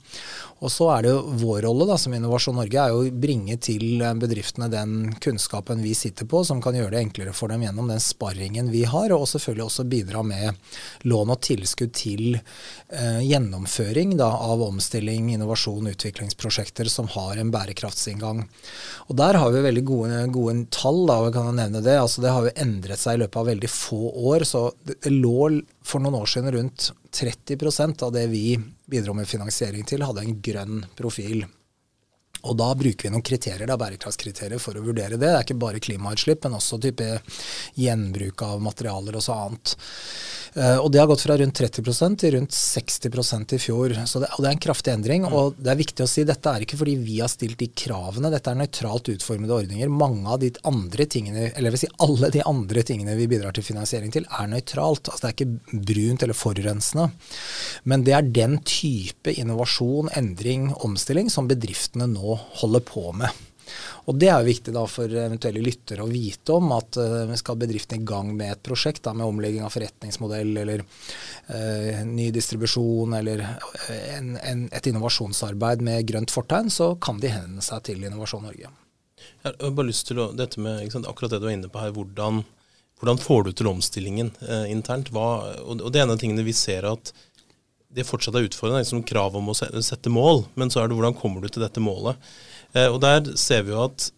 Og 0.62 0.70
så 0.72 0.86
er 0.94 1.02
det 1.02 1.10
jo 1.16 1.34
vår 1.42 1.66
rolle 1.66 1.88
da, 1.90 1.96
som 1.98 2.14
Innovasjon 2.14 2.56
Norge 2.56 2.78
er 2.78 2.94
jo 2.94 3.02
å 3.02 3.10
bringe 3.26 3.58
til 3.58 3.98
bedriftene 4.22 4.70
den 4.70 5.10
kunnskapen 5.20 5.82
vi 5.82 5.96
sitter 5.98 6.30
på, 6.30 6.44
som 6.46 6.62
kan 6.62 6.78
gjøre 6.78 6.94
det 6.94 7.02
enklere 7.08 7.34
for 7.34 7.50
dem 7.50 7.66
gjennom 7.66 7.90
den 7.90 8.00
sparringen 8.00 8.70
vi 8.70 8.84
har, 8.86 9.16
og 9.18 9.26
selvfølgelig 9.32 9.66
også 9.66 9.88
bidra 9.90 10.22
med 10.22 10.54
lån 11.10 11.34
og 11.34 11.42
tilskudd 11.42 11.92
til 11.98 12.38
eh, 12.38 13.20
gjennomføring 13.26 14.14
da, 14.22 14.30
av 14.46 14.62
omstilling, 14.70 15.34
innovasjon, 15.34 15.90
utviklingsprosjekter 15.90 16.86
som 16.92 17.10
har 17.18 17.42
en 17.42 17.50
bærekraftsinngang. 17.96 18.48
Og 19.08 19.16
Der 19.16 19.34
har 19.34 19.50
vi 19.50 19.62
veldig 19.62 19.84
gode, 19.84 20.32
gode 20.32 20.66
tall, 20.70 21.06
da, 21.06 21.20
og 21.20 21.32
kan 21.32 21.46
jeg 21.46 21.70
nevne 21.70 21.82
det. 21.82 21.98
Altså, 21.98 22.20
det 22.22 22.30
har 22.30 22.44
jo 22.44 22.54
endret 22.56 22.98
seg 22.98 23.14
i 23.14 23.22
løpet 23.24 23.36
av 23.36 23.46
veldig 23.46 23.68
få 23.70 24.12
år. 24.32 24.44
så 24.44 24.72
det, 24.84 25.00
det 25.02 25.12
lå 25.12 25.62
for 25.82 26.00
noen 26.00 26.20
år 26.20 26.26
siden 26.26 26.52
rundt 26.52 26.92
30% 27.12 28.02
av 28.02 28.12
det 28.12 28.26
vi 28.28 28.58
bidro 28.86 29.14
med 29.14 29.26
finansiering 29.26 29.84
til, 29.84 30.02
hadde 30.02 30.22
en 30.22 30.40
grønn 30.40 30.84
profil. 30.96 31.46
Og 32.46 32.54
da 32.56 32.74
bruker 32.74 33.08
vi 33.08 33.10
noen 33.10 33.24
kriterier, 33.24 33.66
da, 33.66 33.76
bærekraftskriterier 33.76 34.60
for 34.60 34.76
å 34.76 34.84
vurdere 34.84 35.16
det. 35.16 35.24
Det 35.24 35.32
er 35.32 35.42
ikke 35.42 35.58
bare 35.58 35.80
klimautslipp, 35.82 36.44
men 36.44 36.58
også 36.58 36.78
type 36.78 37.06
gjenbruk 37.74 38.42
av 38.42 38.62
materialer 38.62 39.16
og 39.16 39.24
så 39.24 39.38
annet. 39.46 39.74
Uh, 40.56 40.78
og 40.80 40.88
det 40.88 41.02
har 41.02 41.08
gått 41.10 41.20
fra 41.26 41.36
rundt 41.36 41.58
30% 41.60 42.16
til 42.22 42.32
rundt 42.38 42.54
60% 42.56 43.54
i 43.56 43.58
fjor. 43.60 43.92
Så 44.08 44.22
det, 44.22 44.30
og 44.32 44.40
det 44.40 44.48
er 44.48 44.56
en 44.56 44.62
kraftig 44.64 44.94
endring. 44.94 45.26
Mm. 45.26 45.34
Og 45.36 45.58
det 45.60 45.72
er 45.72 45.80
viktig 45.80 46.04
å 46.04 46.08
si 46.08 46.24
dette 46.24 46.52
er 46.52 46.64
ikke 46.64 46.78
fordi 46.80 46.94
vi 47.00 47.18
har 47.20 47.28
stilt 47.32 47.58
de 47.60 47.68
kravene, 47.76 48.30
dette 48.32 48.52
er 48.52 48.60
nøytralt 48.60 49.10
utformede 49.12 49.58
ordninger. 49.58 49.92
Mange 49.92 50.32
av 50.32 50.40
de 50.40 50.50
andre 50.68 51.08
tingene, 51.12 51.50
eller 51.50 51.68
jeg 51.68 51.76
vil 51.76 51.84
si 51.84 51.92
alle 52.06 52.32
de 52.32 52.44
andre 52.48 52.84
tingene 52.88 53.18
vi 53.18 53.28
bidrar 53.30 53.56
til 53.56 53.66
finansiering 53.66 54.14
til, 54.14 54.28
er 54.32 54.48
nøytralt. 54.52 55.10
Altså 55.12 55.26
det 55.26 55.32
er 55.32 55.36
ikke 55.36 55.82
brunt 55.92 56.24
eller 56.24 56.40
forurensende. 56.40 57.10
Men 57.84 58.06
det 58.06 58.16
er 58.16 58.32
den 58.40 58.56
type 58.64 59.36
innovasjon, 59.36 60.08
endring, 60.16 60.70
omstilling 60.86 61.28
som 61.32 61.50
bedriftene 61.50 62.08
nå 62.10 62.40
holder 62.62 62.88
på 62.88 63.10
med. 63.20 63.45
Og 64.06 64.18
Det 64.18 64.28
er 64.30 64.40
jo 64.40 64.48
viktig 64.48 64.74
da 64.74 64.84
for 64.90 65.10
eventuelle 65.10 65.62
lyttere 65.64 66.04
å 66.04 66.10
vite 66.10 66.56
om 66.56 66.72
at 66.76 66.98
uh, 67.00 67.34
skal 67.38 67.58
bedriften 67.60 68.00
i 68.00 68.08
gang 68.08 68.32
med 68.36 68.52
et 68.54 68.62
prosjekt 68.66 69.04
da, 69.06 69.14
med 69.16 69.26
omlegging 69.26 69.66
av 69.66 69.74
forretningsmodell 69.74 70.62
eller 70.62 70.82
uh, 70.82 72.02
ny 72.06 72.30
distribusjon 72.34 73.16
eller 73.18 73.44
uh, 73.44 73.92
en, 74.16 74.34
en, 74.40 74.66
et 74.72 74.90
innovasjonsarbeid 74.90 75.84
med 75.86 76.06
grønt 76.08 76.34
fortegn, 76.34 76.72
så 76.72 76.94
kan 77.02 77.22
de 77.22 77.32
henvende 77.32 77.64
seg 77.64 77.84
til 77.90 78.04
Innovasjon 78.06 78.46
Norge. 78.46 78.72
Jeg 79.46 79.54
har 79.60 79.72
bare 79.78 79.90
lyst 79.90 80.08
til 80.10 80.20
å, 80.22 80.30
dette 80.36 80.60
med 80.62 80.86
sant, 80.92 81.08
akkurat 81.08 81.34
det 81.34 81.42
du 81.42 81.48
er 81.48 81.56
inne 81.56 81.70
på 81.72 81.80
her, 81.82 81.94
hvordan, 81.96 82.42
hvordan 83.00 83.22
får 83.22 83.46
du 83.46 83.54
til 83.56 83.70
omstillingen 83.70 84.34
internt? 84.70 85.10
Hva, 85.14 85.56
og, 85.62 85.80
og 85.80 85.88
Det 85.90 86.00
er 86.00 86.06
en 86.06 86.14
av 86.14 86.20
tingene 86.20 86.46
vi 86.46 86.54
ser 86.56 86.86
at 86.88 87.14
det 87.96 88.04
fortsatt 88.06 88.36
er 88.36 88.46
utfordrende. 88.46 88.82
Liksom 88.84 89.04
krav 89.08 89.36
om 89.38 89.50
å 89.50 89.56
sette 89.56 90.12
mål, 90.12 90.44
men 90.58 90.72
så 90.72 90.82
er 90.82 90.90
det 90.90 90.98
hvordan 90.98 91.16
kommer 91.16 91.42
du 91.42 91.48
til 91.48 91.64
dette 91.64 91.82
målet. 91.82 92.20
Eh, 92.76 92.88
og 92.92 93.00
der 93.04 93.32
ser 93.40 93.64
vi 93.66 93.74
jo 93.74 93.84
at 93.86 94.10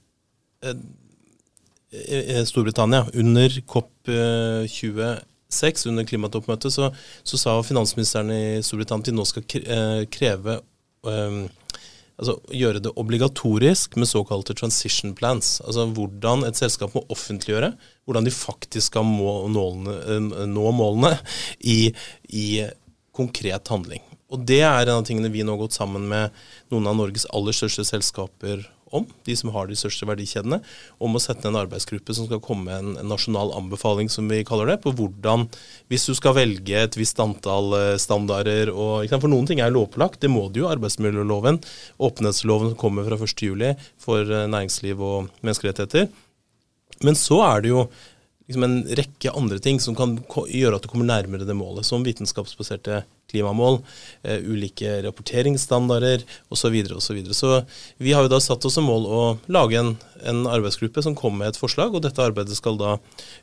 eh, 0.67 2.43
Storbritannia, 2.49 3.07
under 3.17 3.61
COP26, 3.73 5.87
under 5.89 6.09
klimatoppmøtet, 6.09 6.75
så, 6.75 6.91
så, 7.25 7.41
sa 7.41 7.57
finansministeren 7.65 8.33
i 8.35 8.43
Storbritannia 8.65 9.07
at 9.07 9.11
de 9.11 9.17
nå 9.17 9.25
skal 9.29 9.63
eh, 9.63 10.03
kreve 10.13 10.61
altså 12.19 12.35
gjøre 12.51 12.83
det 12.83 12.91
obligatorisk 12.99 13.95
med 13.97 14.11
såkalte 14.11 14.57
transition 14.59 15.15
plans. 15.17 15.61
Altså 15.63 15.87
hvordan 15.95 16.43
et 16.45 16.59
selskap 16.59 16.97
må 16.97 17.05
offentliggjøre 17.15 17.71
hvordan 18.05 18.27
de 18.27 18.35
faktisk 18.35 18.91
skal 18.91 19.07
nå 19.07 20.73
målene 20.75 21.13
i, 21.63 21.95
i 22.35 22.67
konkret 23.15 23.71
handling. 23.71 24.03
Og 24.29 24.43
det 24.49 24.61
er 24.61 24.83
en 24.85 24.99
av 25.01 25.07
tingene 25.09 25.33
vi 25.33 25.45
nå 25.45 25.55
har 25.55 25.63
gått 25.63 25.79
sammen 25.79 26.05
med 26.11 26.35
noen 26.73 26.91
av 26.91 26.99
Norges 26.99 27.25
aller 27.33 27.57
største 27.57 27.87
selskaper 27.89 28.67
om, 28.93 29.05
de 29.25 29.35
som 29.37 29.51
har 29.53 29.69
de 29.69 29.77
største 29.77 30.07
verdikjedene, 30.09 30.61
om 31.03 31.17
å 31.17 31.21
sette 31.21 31.45
ned 31.45 31.53
en 31.53 31.61
arbeidsgruppe 31.63 32.15
som 32.17 32.29
skal 32.29 32.41
komme 32.45 32.69
med 32.69 32.77
en, 32.79 32.91
en, 33.03 33.11
nasjonal 33.11 33.53
anbefaling, 33.57 34.09
som 34.13 34.29
vi 34.31 34.41
kaller 34.49 34.73
det, 34.73 34.79
på 34.85 34.95
hvordan, 34.97 35.47
hvis 35.93 36.07
du 36.09 36.15
skal 36.17 36.37
velge 36.39 36.85
et 36.85 36.97
visst 36.97 37.21
antall 37.21 37.75
eh, 37.77 37.95
standarder 38.01 38.73
og 38.73 39.09
For 39.09 39.31
noen 39.31 39.49
ting 39.49 39.63
er 39.65 39.73
lovpålagt, 39.75 40.21
det 40.25 40.33
må 40.33 40.47
det 40.53 40.63
jo. 40.63 40.71
Arbeidsmiljøloven, 40.73 41.61
åpenhetsloven 42.01 42.73
som 42.73 42.81
kommer 42.81 43.09
fra 43.09 43.21
1.7 43.21 43.89
for 44.01 44.25
eh, 44.25 44.49
næringsliv 44.49 45.01
og 45.01 45.29
menneskerettigheter. 45.41 46.09
Men 47.05 47.19
så 47.19 47.43
er 47.47 47.65
det 47.65 47.75
jo 47.75 47.89
liksom 48.49 48.65
en 48.65 48.79
rekke 48.97 49.33
andre 49.37 49.59
ting 49.61 49.79
som 49.81 49.97
kan 49.97 50.17
gjøre 50.49 50.79
at 50.79 50.85
du 50.85 50.89
kommer 50.89 51.09
nærmere 51.09 51.47
det 51.47 51.57
målet, 51.57 51.87
som 51.87 52.05
vitenskapsbaserte 52.07 53.03
klimamål, 53.29 53.83
eh, 54.23 54.41
ulike 54.41 55.03
rapporteringsstandarder 55.05 56.25
osv. 56.49 56.57
Så, 56.63 56.71
videre, 56.73 56.97
og 56.97 57.05
så, 57.05 57.15
så 57.37 57.51
vi 58.01 58.15
har 58.17 58.25
jo 58.25 58.33
da 58.33 58.41
satt 58.41 58.65
oss 58.65 58.79
som 58.79 58.89
mål 58.89 59.05
å 59.05 59.23
lage 59.53 59.77
en, 59.77 59.95
en, 60.25 60.47
arbeidsgruppe 60.49 61.05
som 61.05 61.17
kommer 61.19 61.45
med 61.45 61.53
et 61.53 61.61
forslag, 61.61 61.93
og 61.93 62.07
dette 62.07 62.25
arbeidet 62.25 62.57
skal 62.57 62.81
da 62.81 62.97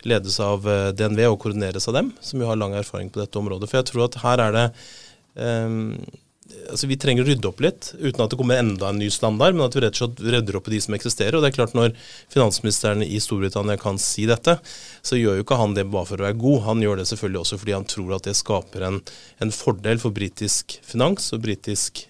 ledes 0.10 0.40
av 0.42 0.66
eh, 0.66 0.90
DNV 0.98 1.28
og 1.30 1.40
koordineres 1.46 1.86
av 1.92 2.00
dem, 2.00 2.12
som 2.26 2.42
jo 2.42 2.50
har 2.50 2.58
lang 2.58 2.74
erfaring 2.74 3.14
på 3.14 3.22
dette 3.22 3.42
området. 3.42 3.70
For 3.70 3.82
jeg 3.82 3.92
tror 3.92 4.08
at 4.08 4.22
her 4.26 4.46
er 4.48 4.58
det 4.58 4.68
eh, 5.38 6.24
altså 6.72 6.90
Vi 6.90 6.98
trenger 7.02 7.26
å 7.26 7.28
rydde 7.30 7.50
opp 7.50 7.62
litt, 7.64 7.92
uten 8.00 8.24
at 8.24 8.32
det 8.32 8.40
kommer 8.40 8.62
enda 8.62 8.90
en 8.90 9.00
ny 9.02 9.10
standard, 9.14 9.56
men 9.56 9.68
at 9.68 9.76
vi 9.76 9.84
rett 9.84 9.98
og 9.98 10.02
slett 10.02 10.24
redder 10.36 10.60
opp 10.60 10.70
i 10.70 10.76
de 10.76 10.82
som 10.86 10.98
eksisterer. 10.98 11.38
Og 11.38 11.44
det 11.44 11.52
er 11.52 11.58
klart 11.60 11.76
Når 11.78 11.94
finansministeren 12.34 13.04
i 13.06 13.20
Storbritannia 13.22 13.78
kan 13.82 14.00
si 14.02 14.28
dette, 14.30 14.58
så 15.06 15.20
gjør 15.20 15.40
jo 15.40 15.46
ikke 15.46 15.60
han 15.60 15.78
det 15.78 15.88
bare 15.92 16.10
for 16.10 16.22
å 16.22 16.28
være 16.30 16.42
god. 16.42 16.66
Han 16.70 16.84
gjør 16.86 17.02
det 17.02 17.08
selvfølgelig 17.12 17.44
også 17.44 17.62
fordi 17.62 17.78
han 17.78 17.88
tror 17.96 18.18
at 18.18 18.28
det 18.30 18.38
skaper 18.40 18.90
en, 18.90 19.00
en 19.44 19.56
fordel 19.56 20.02
for 20.02 20.16
britisk 20.16 20.80
finans 20.86 21.34
og 21.36 21.44
britisk 21.46 22.06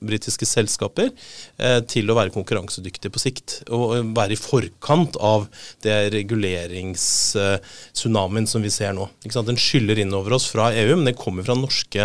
britiske 0.00 0.46
selskaper 0.48 1.10
eh, 1.10 1.80
til 1.88 2.10
å 2.10 2.14
være 2.16 2.30
konkurransedyktige 2.34 3.10
på 3.12 3.18
sikt. 3.22 3.62
Og 3.72 4.14
være 4.16 4.32
i 4.34 4.36
forkant 4.40 5.16
av 5.20 5.48
det 5.84 6.12
reguleringstsunamien 6.14 8.46
som 8.50 8.62
vi 8.64 8.70
ser 8.72 8.92
nå. 8.96 9.08
Den 9.50 9.60
skyller 9.60 9.98
innover 10.00 10.32
oss 10.36 10.46
fra 10.50 10.64
EU, 10.76 10.96
men 10.96 11.06
den 11.10 11.20
kommer 11.20 11.42
fra 11.46 11.54
norske, 11.58 12.02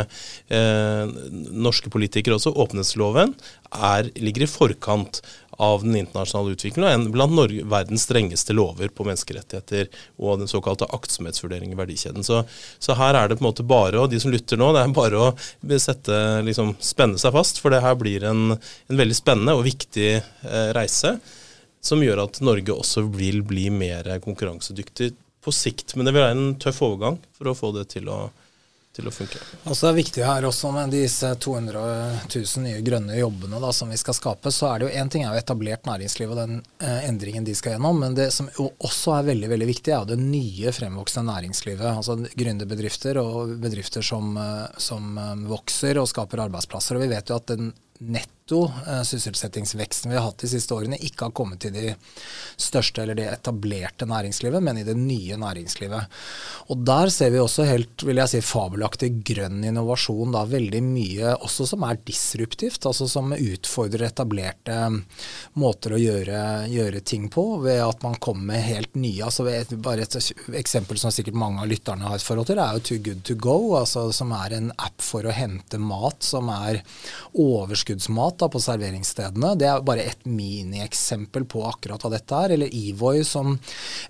eh, 0.49 1.05
norske 1.51 1.89
politikere 1.93 2.35
også. 2.39 2.57
Åpenhetsloven 2.65 3.29
er, 3.75 4.01
ligger 4.19 4.41
i 4.45 4.51
forkant 4.51 5.13
av 5.57 5.83
den 5.83 5.95
internasjonale 5.95 6.55
utviklingen, 6.55 6.87
og 6.87 6.93
en 6.93 7.13
blant 7.13 7.35
Norge, 7.35 7.65
verdens 7.71 8.05
strengeste 8.07 8.55
lover 8.55 8.91
på 8.93 9.05
menneskerettigheter 9.07 9.89
og 10.17 10.41
den 10.41 10.51
såkalte 10.51 10.89
aktsomhetsvurdering 10.95 11.73
i 11.73 11.79
verdikjeden. 11.79 12.25
Så, 12.27 12.43
så, 12.79 12.97
her 12.99 13.17
er 13.17 13.29
det 13.29 13.39
på 13.39 13.45
en 13.45 13.49
måte 13.49 13.67
bare, 13.67 14.01
og 14.01 14.11
de 14.11 14.19
som 14.21 14.33
lytter 14.33 14.59
nå, 14.59 14.71
det 14.75 14.83
er 14.83 14.95
bare 14.95 15.21
å 15.21 15.31
sette, 15.81 16.19
liksom, 16.47 16.75
spenne 16.83 17.21
seg 17.21 17.35
fast, 17.35 17.61
for 17.63 17.73
det 17.73 17.83
her 17.85 17.97
blir 17.99 18.27
en, 18.27 18.55
en 18.55 19.01
veldig 19.03 19.17
spennende 19.17 19.57
og 19.57 19.65
viktig 19.67 20.11
eh, 20.15 20.69
reise 20.75 21.17
som 21.85 22.01
gjør 22.01 22.23
at 22.23 22.41
Norge 22.41 22.73
også 22.73 23.05
vil 23.13 23.43
bli 23.45 23.67
mer 23.69 24.07
konkurransedyktig 24.23 25.11
på 25.45 25.53
sikt. 25.53 25.93
Men 25.95 26.07
det 26.07 26.15
vil 26.15 26.23
være 26.23 26.37
en 26.37 26.55
tøff 26.61 26.81
overgang 26.85 27.19
for 27.37 27.51
å 27.51 27.57
få 27.57 27.69
det 27.75 27.87
til 27.93 28.09
å 28.09 28.23
til 28.95 29.09
å 29.09 29.13
funke. 29.13 29.41
Og 29.65 29.75
så 29.77 29.89
er 29.89 29.97
viktig 29.97 30.23
her 30.25 30.47
også 30.47 30.71
med 30.75 30.93
disse 30.95 31.29
200 31.43 31.81
000 32.31 32.63
nye 32.65 32.83
grønne 32.85 33.17
jobbene 33.19 33.59
da, 33.61 33.71
som 33.75 33.91
vi 33.91 33.99
skal 33.99 34.17
skape. 34.17 34.53
så 34.53 34.69
er 34.71 34.79
det 34.79 34.87
jo 34.87 34.93
Én 35.01 35.11
ting 35.11 35.25
er 35.25 35.33
jo 35.35 35.41
etablert 35.41 35.87
næringsliv 35.89 36.31
og 36.31 36.39
den 36.39 36.59
eh, 36.79 37.07
endringen 37.09 37.47
de 37.47 37.55
skal 37.57 37.75
gjennom. 37.75 37.99
Men 38.03 38.17
det 38.17 38.29
som 38.35 38.49
også 38.57 39.17
er 39.17 39.29
veldig 39.31 39.51
veldig 39.51 39.69
viktig, 39.71 39.93
er 39.93 40.03
jo 40.03 40.13
det 40.13 40.19
nye 40.21 40.75
fremvoksende 40.75 41.33
næringslivet. 41.33 41.89
altså 41.91 42.17
Gründerbedrifter 42.39 43.19
og 43.21 43.57
bedrifter 43.63 44.05
som, 44.05 44.35
eh, 44.37 44.67
som, 44.77 45.17
eh, 45.17 45.35
vokser 45.51 45.99
og 46.01 46.09
skaper 46.11 46.45
arbeidsplasser. 46.47 46.95
og 46.95 47.05
Vi 47.05 47.13
vet 47.15 47.29
jo 47.29 47.41
at 47.41 47.51
den 47.51 47.73
nett 47.99 48.34
netto 48.45 48.71
eh, 48.87 49.01
sysselsettingsveksten 49.01 50.11
vi 50.11 50.17
har 50.17 50.23
hatt 50.23 50.37
de 50.37 50.47
siste 50.47 50.73
årene, 50.73 50.99
ikke 51.01 51.25
har 51.25 51.31
kommet 51.33 51.63
til 51.63 51.73
de 51.73 51.95
største 52.61 53.01
eller 53.01 53.17
det 53.17 53.25
etablerte 53.31 54.05
næringslivet, 54.05 54.61
men 54.61 54.77
i 54.77 54.83
det 54.85 54.93
nye 54.95 55.37
næringslivet. 55.37 56.05
Og 56.69 56.83
der 56.85 57.09
ser 57.09 57.31
vi 57.33 57.39
også 57.41 57.65
helt 57.65 58.03
vil 58.05 58.21
jeg 58.21 58.29
si, 58.29 58.41
fabelaktig 58.45 59.23
grønn 59.25 59.63
innovasjon. 59.65 60.31
da 60.31 60.43
Veldig 60.45 60.81
mye 60.85 61.33
også 61.39 61.65
som 61.71 61.87
er 61.87 61.97
disruptivt, 62.05 62.85
altså 62.85 63.07
som 63.09 63.33
utfordrer 63.33 64.05
etablerte 64.11 64.77
måter 65.57 65.95
å 65.95 66.01
gjøre, 66.01 66.67
gjøre 66.69 67.01
ting 67.01 67.29
på, 67.33 67.47
ved 67.65 67.81
at 67.81 68.05
man 68.05 68.19
kommer 68.21 68.53
med 68.53 68.61
helt 68.61 68.93
nye. 68.93 69.25
altså 69.25 69.47
Bare 69.81 70.05
et 70.05 70.19
eksempel 70.53 71.01
som 71.01 71.13
sikkert 71.13 71.39
mange 71.39 71.63
av 71.63 71.71
lytterne 71.71 72.05
har 72.05 72.19
et 72.19 72.27
forhold 72.27 72.51
til, 72.51 72.61
er 72.61 72.77
jo 72.77 72.85
Too 72.91 73.01
Good 73.09 73.25
To 73.25 73.39
Go, 73.41 73.57
altså 73.79 74.05
som 74.13 74.37
er 74.37 74.53
en 74.59 74.71
app 74.77 75.01
for 75.01 75.25
å 75.25 75.33
hente 75.33 75.81
mat 75.81 76.21
som 76.21 76.53
er 76.53 76.83
overskuddsmat 77.33 78.34
da, 78.39 78.49
på 78.51 78.61
serveringsstedene. 78.61 79.53
Det 79.59 79.67
er 79.69 79.83
bare 79.85 80.05
et 80.05 80.25
minieksempel 80.29 81.47
på 81.49 81.63
akkurat 81.67 82.05
hva 82.05 82.11
dette 82.13 82.41
er. 82.45 82.55
Eller 82.55 82.73
Evoy 82.75 83.23
som 83.27 83.57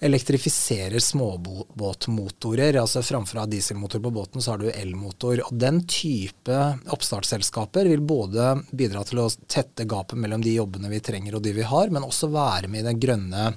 elektrifiserer 0.04 1.00
småbåtmotorer. 1.04 2.80
altså 2.82 3.04
Framfor 3.06 3.40
å 3.40 3.46
ha 3.46 3.50
dieselmotor 3.50 4.04
på 4.04 4.14
båten, 4.14 4.44
så 4.44 4.54
har 4.54 4.64
du 4.64 4.70
elmotor. 4.70 5.42
Og 5.48 5.56
Den 5.66 5.82
type 5.90 6.60
oppstartsselskaper 6.94 7.90
vil 7.90 8.04
både 8.06 8.52
bidra 8.72 9.04
til 9.08 9.24
å 9.24 9.30
tette 9.48 9.88
gapet 9.90 10.20
mellom 10.20 10.44
de 10.46 10.56
jobbene 10.58 10.92
vi 10.92 11.02
trenger 11.04 11.38
og 11.40 11.46
de 11.46 11.56
vi 11.56 11.66
har, 11.66 11.92
men 11.94 12.06
også 12.06 12.30
være 12.34 12.70
med 12.72 12.84
i 12.84 12.88
den 12.90 13.02
grønne, 13.02 13.50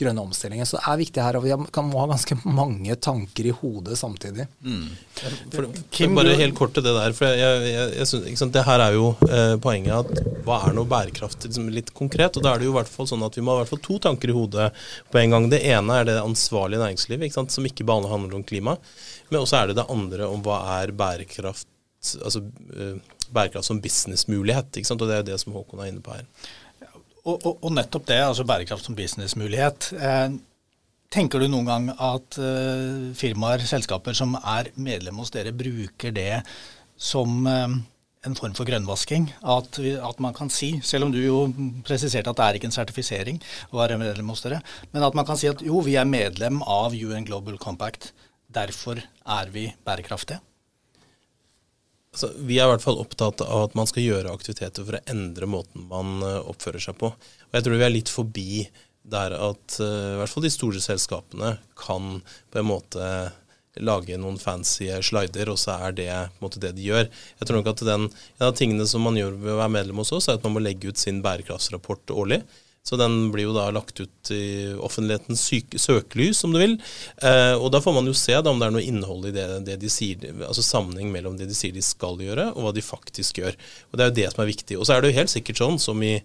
grønne 0.00 0.24
omstillingen. 0.24 0.66
Så 0.68 0.78
det 0.78 0.86
er 0.90 1.02
viktig 1.04 1.24
her, 1.24 1.38
og 1.38 1.46
vi 1.46 1.56
kan 1.74 1.88
må 1.88 2.02
ha 2.02 2.10
ganske 2.10 2.38
mange 2.44 2.96
tanker 2.96 3.48
i 3.48 3.54
hodet 3.54 3.98
samtidig. 3.98 4.46
Mm. 4.64 4.88
For, 5.14 5.38
for 5.54 6.14
bare 6.16 6.36
helt 6.38 6.56
kort 6.58 6.74
til 6.74 6.84
det 6.84 6.94
der. 6.96 7.14
for 7.16 7.30
jeg, 7.30 7.68
jeg, 7.70 7.90
jeg 7.98 8.10
synes, 8.10 8.52
Det 8.54 8.64
her 8.66 8.82
er 8.84 8.96
jo 8.96 9.10
eh, 9.28 9.54
poenget 9.62 9.94
at 9.94 10.13
hva 10.44 10.60
er 10.68 10.74
noe 10.76 10.88
bærekraft 10.88 11.46
liksom 11.46 11.70
litt 11.72 11.92
konkret? 11.96 12.36
og 12.36 12.44
Da 12.44 12.54
er 12.54 12.60
det 12.60 12.68
jo 12.68 12.74
i 12.74 12.78
hvert 12.78 12.90
fall 12.90 13.08
sånn 13.10 13.24
at 13.26 13.36
vi 13.38 13.44
må 13.44 13.54
ha 13.54 13.62
hvert 13.62 13.72
fall 13.72 13.84
to 13.84 13.98
tanker 14.06 14.32
i 14.32 14.36
hodet 14.36 14.70
på 15.12 15.20
en 15.20 15.36
gang. 15.36 15.48
Det 15.52 15.62
ene 15.70 16.00
er 16.00 16.08
det 16.08 16.16
ansvarlige 16.20 16.82
næringslivet, 16.82 17.28
ikke 17.28 17.40
sant, 17.40 17.54
som 17.54 17.68
ikke 17.68 17.86
bare 17.88 18.10
handler 18.10 18.38
om 18.38 18.46
klima. 18.46 18.76
Men 19.30 19.40
også 19.42 19.60
er 19.60 19.70
det 19.70 19.78
det 19.80 19.88
andre 19.92 20.28
om 20.28 20.44
hva 20.44 20.60
er 20.78 20.94
bærekraft 20.96 21.68
altså 22.20 22.42
uh, 22.44 22.98
bærekraft 23.32 23.66
som 23.66 23.80
businessmulighet. 23.80 24.76
ikke 24.76 24.88
sant, 24.88 25.02
og 25.02 25.08
Det 25.08 25.14
er 25.14 25.22
jo 25.22 25.30
det 25.30 25.40
som 25.40 25.54
Håkon 25.56 25.80
er 25.80 25.92
inne 25.92 26.04
på 26.04 26.16
her. 26.16 26.26
Og, 27.24 27.38
og, 27.38 27.54
og 27.64 27.72
nettopp 27.72 28.06
det, 28.10 28.20
altså 28.20 28.44
bærekraft 28.44 28.84
som 28.84 28.96
businessmulighet. 28.98 29.86
Eh, 29.96 30.34
tenker 31.14 31.40
du 31.40 31.48
noen 31.48 31.70
gang 31.70 31.86
at 31.94 32.36
eh, 32.36 33.14
firmaer, 33.16 33.64
selskaper 33.64 34.16
som 34.16 34.36
er 34.36 34.68
medlem 34.76 35.22
hos 35.22 35.32
dere, 35.32 35.54
bruker 35.56 36.12
det 36.12 36.42
som 37.00 37.46
uh, 37.48 37.78
en 38.24 38.36
form 38.38 38.54
for 38.56 38.68
grønnvasking. 38.68 39.28
At, 39.54 39.78
at, 39.78 40.22
man 40.22 40.36
kan 40.36 40.50
si, 40.52 40.74
selv 40.84 41.08
om 41.08 41.12
du 41.14 41.20
jo 41.22 41.42
presiserte 41.86 42.32
at 42.32 42.40
det 42.40 42.46
er 42.46 42.58
ikke 42.58 42.70
en 42.70 42.76
sertifisering 42.76 43.40
å 43.70 43.82
være 43.82 44.00
medlem 44.00 44.32
hos 44.32 44.44
dere, 44.44 44.62
men 44.94 45.06
at 45.06 45.16
man 45.18 45.28
kan 45.28 45.40
si 45.40 45.50
at 45.50 45.62
jo, 45.64 45.82
vi 45.84 45.98
er 46.00 46.08
medlem 46.08 46.62
av 46.62 46.96
UN 46.96 47.28
Global 47.28 47.60
Compact. 47.62 48.12
Derfor 48.54 49.00
er 49.02 49.54
vi 49.54 49.68
bærekraftige. 49.86 50.40
Altså, 52.14 52.30
vi 52.46 52.60
er 52.60 52.68
i 52.68 52.70
hvert 52.70 52.84
fall 52.84 53.00
opptatt 53.02 53.42
av 53.42 53.64
at 53.64 53.72
man 53.74 53.88
skal 53.90 54.04
gjøre 54.04 54.30
aktiviteter 54.30 54.86
for 54.86 54.94
å 54.94 55.06
endre 55.10 55.48
måten 55.50 55.88
man 55.90 56.20
eh, 56.22 56.42
oppfører 56.46 56.82
seg 56.82 56.94
på. 57.00 57.10
Og 57.10 57.56
jeg 57.56 57.66
tror 57.66 57.80
vi 57.80 57.86
er 57.88 57.96
litt 57.96 58.12
forbi 58.12 58.50
der 59.04 59.34
at 59.36 59.76
uh, 59.82 60.14
i 60.14 60.18
hvert 60.20 60.32
fall 60.32 60.44
de 60.46 60.52
store 60.52 60.80
selskapene 60.80 61.50
kan 61.76 62.20
på 62.24 62.60
en 62.60 62.68
måte 62.70 63.08
lage 63.82 64.18
noen 64.20 64.38
fancy 64.38 64.90
slider, 65.02 65.50
og 65.50 65.58
så 65.58 65.78
er 65.88 65.96
det 65.96 66.10
måte 66.42 66.62
det 66.62 66.74
de 66.76 66.86
gjør. 66.86 67.08
Jeg 67.40 67.48
tror 67.48 67.60
nok 67.60 67.72
at 67.74 67.86
den, 67.86 68.10
En 68.40 68.46
av 68.48 68.54
tingene 68.58 68.86
som 68.86 69.02
man 69.02 69.16
gjør 69.18 69.38
ved 69.40 69.54
å 69.54 69.60
være 69.62 69.74
medlem 69.78 70.02
hos 70.02 70.12
oss, 70.14 70.28
er 70.28 70.38
at 70.38 70.44
man 70.46 70.54
må 70.56 70.62
legge 70.62 70.92
ut 70.92 71.00
sin 71.00 71.22
bærekraftsrapport 71.24 72.14
årlig. 72.14 72.42
Så 72.84 72.98
den 73.00 73.30
blir 73.32 73.46
jo 73.46 73.54
da 73.56 73.70
lagt 73.72 73.96
ut 73.96 74.30
i 74.30 74.74
offentlighetens 74.76 75.40
søkelys, 75.80 76.42
om 76.44 76.52
du 76.52 76.58
vil. 76.60 76.74
Eh, 77.24 77.54
og 77.56 77.70
da 77.72 77.80
får 77.80 77.94
man 77.96 78.10
jo 78.10 78.12
se 78.12 78.34
da, 78.36 78.50
om 78.50 78.60
det 78.60 78.66
er 78.66 78.74
noe 78.74 78.84
innhold 78.84 79.30
i 79.30 79.32
det, 79.32 79.46
det, 79.64 79.78
de 79.80 79.88
sier, 79.88 80.26
altså 80.44 80.60
sammenheng 80.60 81.08
mellom 81.14 81.38
det 81.40 81.48
de 81.48 81.56
sier 81.56 81.72
de 81.72 81.80
skal 81.80 82.20
gjøre, 82.20 82.50
og 82.52 82.66
hva 82.66 82.74
de 82.76 82.84
faktisk 82.84 83.40
gjør. 83.40 83.56
Og 83.88 83.96
Det 83.96 84.04
er 84.04 84.10
jo 84.10 84.16
det 84.18 84.28
som 84.34 84.44
er 84.44 84.50
viktig. 84.52 84.76
Og 84.76 84.84
så 84.84 84.98
er 84.98 85.00
det 85.00 85.14
jo 85.14 85.18
helt 85.22 85.32
sikkert 85.32 85.62
sånn, 85.62 85.80
som 85.80 86.04
i 86.04 86.18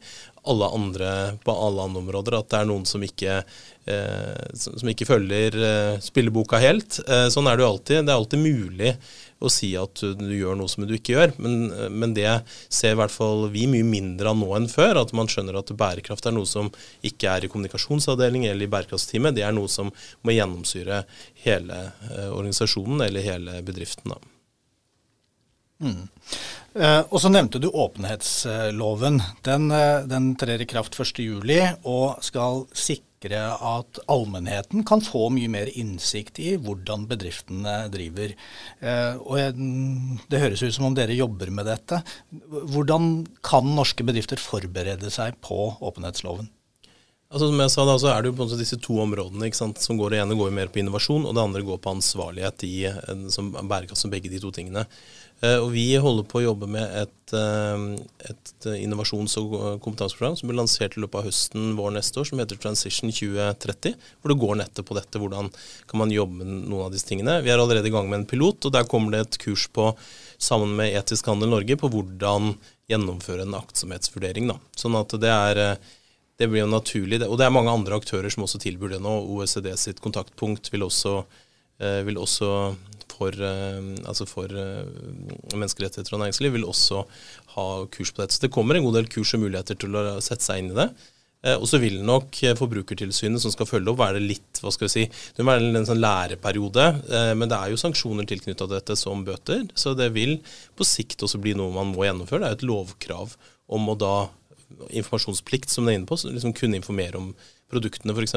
alle 0.51 0.68
andre, 0.75 1.13
på 1.48 1.56
alle 1.56 1.88
andre 1.88 2.04
områder, 2.04 2.36
at 2.42 2.51
det 2.51 2.60
er 2.60 2.68
noen 2.68 2.84
som 2.92 3.08
ikke, 3.08 3.39
eh, 3.88 4.44
som 4.60 4.92
ikke 4.92 5.08
følger 5.08 5.56
eh, 5.63 5.96
spilleboka 6.04 6.60
helt. 6.60 7.00
Eh, 7.08 7.30
sånn 7.32 7.48
er 7.48 7.56
det 7.56 7.63
jo 7.63 7.72
alltid. 7.72 8.04
Det 8.04 8.12
er 8.12 8.20
alltid 8.20 8.44
mulig 8.44 8.94
å 9.39 9.51
si 9.51 9.72
at 9.79 10.01
du, 10.19 10.31
gjør 10.36 10.58
noe 10.60 10.72
som 10.72 10.86
du 10.88 10.93
ikke 10.96 11.15
gjør. 11.15 11.34
Men, 11.41 11.58
men, 11.96 12.15
det 12.17 12.27
ser 12.67 12.96
i 12.96 13.00
hvert 13.00 13.13
fall 13.13 13.48
vi 13.53 13.65
mye 13.72 13.88
mindre 13.88 14.34
av 14.34 14.39
nå 14.39 14.50
enn 14.58 14.69
før. 14.72 15.01
At 15.01 15.13
man 15.15 15.31
skjønner 15.31 15.60
at 15.60 15.72
bærekraft 15.79 16.27
er 16.27 16.36
noe 16.36 16.50
som 16.50 16.72
ikke 17.05 17.31
er 17.31 17.46
i 17.46 17.51
kommunikasjonsavdeling 17.51 18.50
eller 18.50 18.67
i 18.67 18.72
bærekraftsteamet. 18.72 19.38
Det 19.38 19.46
er 19.48 19.55
noe 19.55 19.72
som 19.72 19.93
må 20.25 20.36
gjennomsyre 20.36 21.03
hele 21.46 21.79
eh, 22.10 22.27
organisasjonen 22.27 23.08
eller 23.08 23.25
hele 23.25 23.63
bedriften. 23.65 24.15
da. 24.15 24.36
Mm. 25.79 26.08
Eh, 26.75 27.01
og 27.08 27.22
så 27.24 27.31
nevnte 27.31 27.60
du 27.63 27.69
åpenhetsloven. 27.69 29.22
Den, 29.48 29.72
eh, 29.72 30.08
den 30.08 30.34
trer 30.36 30.62
i 30.62 30.67
kraft 30.67 31.00
1.7 31.00 31.77
og 31.88 32.20
skal 32.24 32.66
sikre 32.74 33.08
sikre 33.20 33.40
at 33.51 34.00
allmennheten 34.08 34.86
kan 34.86 35.01
få 35.01 35.29
mye 35.29 35.50
mer 35.50 35.68
innsikt 35.75 36.40
i 36.40 36.55
hvordan 36.58 37.08
bedriftene 37.08 37.90
driver. 37.92 38.34
Eh, 38.79 39.16
og 39.20 39.55
Det 40.29 40.40
høres 40.40 40.64
ut 40.64 40.74
som 40.74 40.86
om 40.86 40.96
dere 40.96 41.14
jobber 41.14 41.50
med 41.51 41.66
dette. 41.66 42.01
Hvordan 42.32 43.27
kan 43.44 43.75
norske 43.75 44.03
bedrifter 44.03 44.38
forberede 44.38 45.10
seg 45.12 45.36
på 45.42 45.75
åpenhetsloven? 45.82 46.50
Altså, 47.29 47.46
som 47.51 47.60
jeg 47.60 47.70
sa 47.70 47.84
da, 47.86 47.98
så 48.00 48.08
er 48.10 48.22
det 48.24 48.32
jo 48.32 48.38
på 48.38 48.42
en 48.42 48.50
måte 48.50 48.58
disse 48.58 48.79
to 48.82 48.96
områdene 49.03 49.51
som 49.53 49.98
går, 49.98 50.10
det 50.10 50.22
ene 50.24 50.36
går 50.36 50.50
mer 50.50 50.68
på 50.68 50.79
innovasjon, 50.82 51.27
og 51.27 51.36
det 51.36 51.44
andre 51.44 51.62
går 51.62 51.77
på 51.77 51.92
ansvarlighet 51.92 52.64
i 52.66 52.90
som 53.29 53.51
bærekraft 53.53 54.10
begge 54.10 54.32
de 54.32 54.40
to 54.42 54.50
tingene. 54.50 54.88
Eh, 55.40 55.56
og 55.56 55.72
Vi 55.72 55.94
holder 55.96 56.25
på 56.28 56.42
å 56.42 56.44
jobbe 56.50 56.68
med 56.68 56.84
et, 56.84 57.34
eh, 57.34 57.84
et 58.28 58.68
innovasjons- 58.75 59.38
og 59.40 59.80
kompetanseprogram 59.82 60.38
som 60.38 60.50
blir 60.50 60.60
lansert 60.60 60.98
i 60.98 61.02
løpet 61.02 61.16
av 61.16 61.28
høsten 61.30 61.75
vår 61.78 61.94
neste 61.96 62.20
år, 62.20 62.28
som 62.28 62.40
heter 62.40 62.60
Transition 62.60 63.10
2030. 63.10 63.96
Hvor 64.22 64.34
det 64.34 64.40
går 64.40 64.56
nettopp 64.60 64.90
på 64.90 64.96
dette. 65.00 65.20
Hvordan 65.20 65.50
kan 65.88 65.98
man 65.98 66.12
jobbe 66.12 66.44
med 66.44 66.68
noen 66.68 66.86
av 66.86 66.92
disse 66.92 67.08
tingene. 67.08 67.42
Vi 67.42 67.50
er 67.50 67.58
allerede 67.58 67.88
i 67.88 67.90
gang 67.90 68.10
med 68.10 68.20
en 68.20 68.25
pilot, 68.25 68.66
og 68.66 68.72
der 68.74 68.84
kommer 68.84 69.12
det 69.12 69.22
et 69.22 69.38
kurs 69.38 69.68
på, 69.68 69.96
sammen 70.38 70.75
med 70.75 70.94
Etisk 70.94 71.25
handel 71.25 71.50
Norge 71.50 71.75
på 71.75 71.90
hvordan 71.90 72.58
gjennomføre 72.90 73.44
en 73.44 73.54
aktsomhetsvurdering. 73.54 74.48
Da. 74.48 74.60
Sånn 74.75 74.96
at 75.00 75.10
det 75.10 75.30
er 75.30 75.58
eh, 75.58 75.75
det 76.38 76.48
blir 76.48 76.62
jo 76.62 76.72
naturlig. 76.72 77.22
Og 77.28 77.38
det 77.38 77.46
er 77.46 77.52
mange 77.52 77.72
andre 77.72 77.96
aktører 77.96 78.30
som 78.32 78.44
også 78.44 78.60
tilbyr 78.60 78.90
det 78.96 79.02
nå. 79.04 79.12
OECD 79.28 79.75
sitt 79.75 80.00
kontaktpunkt 80.00 80.72
vil 80.72 80.84
også, 80.84 81.25
vil 81.80 82.16
også 82.16 82.75
for, 83.20 83.36
eh, 83.36 83.79
altså 84.08 84.27
for 84.29 84.50
eh, 84.50 84.88
menneskerettigheter 85.53 86.16
og 86.16 86.24
næringsliv 86.24 86.55
vil 86.55 86.68
også 86.68 87.03
ha 87.55 87.70
kurs 87.92 88.14
på 88.14 88.24
dette. 88.24 88.38
Så 88.38 88.46
det 88.46 88.53
kommer 88.55 88.79
en 88.79 88.86
god 88.88 89.00
del 89.00 89.10
kurs 89.12 89.34
og 89.36 89.44
muligheter 89.44 89.79
til 89.79 89.98
å 90.00 90.03
sette 90.24 90.46
seg 90.46 90.64
inn 90.64 90.72
i 90.74 90.79
det. 90.79 90.88
Eh, 91.44 91.55
og 91.55 91.68
så 91.72 91.79
vil 91.79 92.00
nok 92.03 92.40
Forbrukertilsynet 92.60 93.44
som 93.44 93.53
skal 93.53 93.70
følge 93.70 93.92
opp, 93.92 94.01
være 94.01 94.24
litt 94.24 94.64
hva 94.64 94.74
skal 94.75 94.88
vi 94.88 94.96
si, 94.96 95.05
det 95.08 95.44
vil 95.44 95.51
være 95.51 95.70
en 95.70 95.88
sånn 95.88 96.03
læreperiode. 96.03 96.88
Men 97.40 97.51
det 97.51 97.60
er 97.60 97.74
jo 97.74 97.84
sanksjoner 97.84 98.27
tilknytta 98.29 98.68
dette 98.72 98.98
som 99.00 99.24
bøter. 99.27 99.68
Så 99.75 99.96
det 100.00 100.12
vil 100.16 100.40
på 100.79 100.88
sikt 100.88 101.24
også 101.27 101.42
bli 101.44 101.55
noe 101.60 101.75
man 101.75 101.94
må 101.94 102.08
gjennomføre. 102.08 102.44
Det 102.44 102.51
er 102.51 102.60
et 102.60 102.68
lovkrav 102.72 103.40
om 103.70 103.92
å 103.92 104.00
da 104.00 104.18
informasjonsplikt, 104.94 105.72
som 105.72 105.86
det 105.86 105.94
er 105.94 106.00
inne 106.00 106.10
på, 106.10 106.18
liksom 106.29 106.53
kunne 106.58 106.77
informere 106.77 107.18
om 107.18 107.32
produktene 107.70 108.16
f.eks., 108.16 108.36